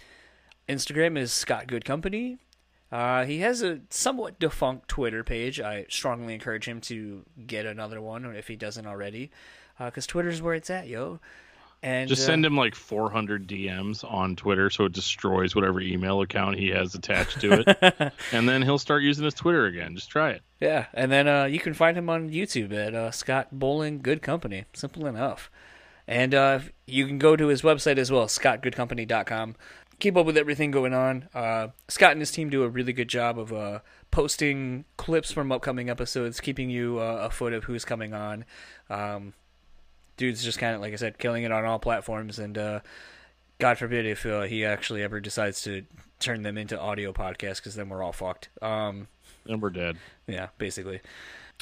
[0.69, 2.37] Instagram is Scott Good Company.
[2.91, 5.59] Uh, he has a somewhat defunct Twitter page.
[5.59, 9.31] I strongly encourage him to get another one if he doesn't already,
[9.83, 11.19] because Twitter's where it's at, yo.
[11.81, 16.21] And just uh, send him like 400 DMs on Twitter, so it destroys whatever email
[16.21, 19.95] account he has attached to it, and then he'll start using his Twitter again.
[19.95, 20.41] Just try it.
[20.59, 24.21] Yeah, and then uh, you can find him on YouTube at uh, Scott Bowling Good
[24.21, 24.65] Company.
[24.73, 25.49] Simple enough.
[26.09, 29.55] And uh, you can go to his website as well, scottgoodcompany.com.
[29.99, 31.27] Keep up with everything going on.
[31.33, 33.79] Uh, Scott and his team do a really good job of uh,
[34.11, 38.45] posting clips from upcoming episodes, keeping you uh, afoot of who's coming on.
[38.89, 39.33] Um,
[40.15, 42.39] dude's just kind of, like I said, killing it on all platforms.
[42.39, 42.79] And uh,
[43.59, 45.83] God forbid if uh, he actually ever decides to
[46.19, 48.47] turn them into audio podcasts, because then we're all fucked.
[48.61, 49.09] Um,
[49.47, 49.97] And we're dead.
[50.27, 51.01] yeah, basically.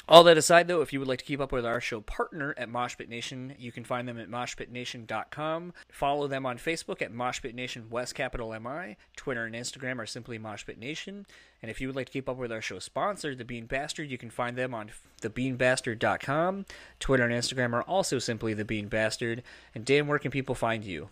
[0.10, 2.56] All that aside, though, if you would like to keep up with our show partner
[2.58, 5.74] at Moshpit Nation, you can find them at moshpitnation.com.
[5.90, 8.96] Follow them on Facebook at Moshpit Nation West Capital MI.
[9.18, 11.26] Twitter and Instagram are simply Moshpit Nation.
[11.62, 14.10] And if you would like to keep up with our show sponsor, The Bean Bastard,
[14.10, 14.92] you can find them on
[15.22, 16.66] thebeanbastard.com.
[17.00, 19.44] Twitter and Instagram are also simply The Bean Bastard.
[19.76, 21.10] And Dan, where can people find you?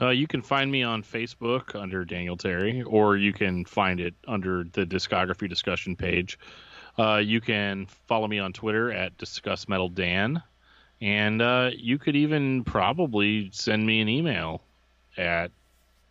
[0.00, 4.14] Uh, you can find me on Facebook under Daniel Terry, or you can find it
[4.26, 6.38] under the discography discussion page.
[6.98, 10.42] Uh, you can follow me on Twitter at Discuss Metal Dan,
[11.00, 14.62] and uh, you could even probably send me an email
[15.16, 15.52] at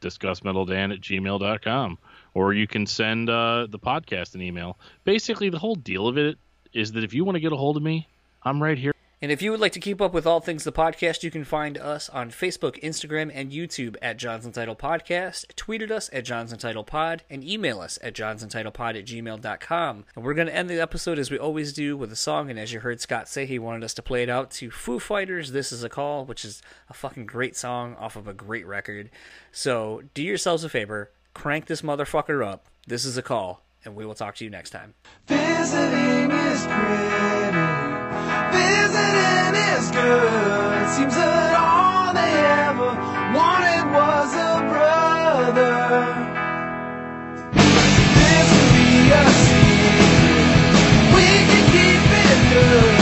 [0.01, 1.97] discussmetaldan at gmail.com,
[2.33, 4.77] or you can send uh, the podcast an email.
[5.03, 6.37] Basically, the whole deal of it
[6.73, 8.07] is that if you want to get a hold of me,
[8.43, 8.93] I'm right here.
[9.19, 11.43] And if you would like to keep up with all things the podcast, you can
[11.43, 15.55] find us on Facebook, Instagram, and YouTube at Johnson Title Podcast.
[15.55, 20.05] Tweet at us at Johnson Title Pod and email us at johnsontitlepod at gmail.com.
[20.15, 22.51] And we're going to end the episode as we always do with a song.
[22.51, 24.99] And as you heard Scott say, he wanted us to play it out to Foo
[24.99, 28.67] Fighters' This Is a Call, which is a fucking great song off of a great
[28.67, 29.09] record.
[29.51, 32.67] So do yourselves a favor, crank this motherfucker up.
[32.85, 34.93] This is a call, and we will talk to you next time.
[38.59, 40.89] Is good.
[40.89, 42.33] Seems that all they
[42.65, 42.91] ever
[43.37, 45.77] wanted was a brother.
[48.17, 49.25] This be a.
[51.15, 51.27] We
[51.71, 52.96] keep it good.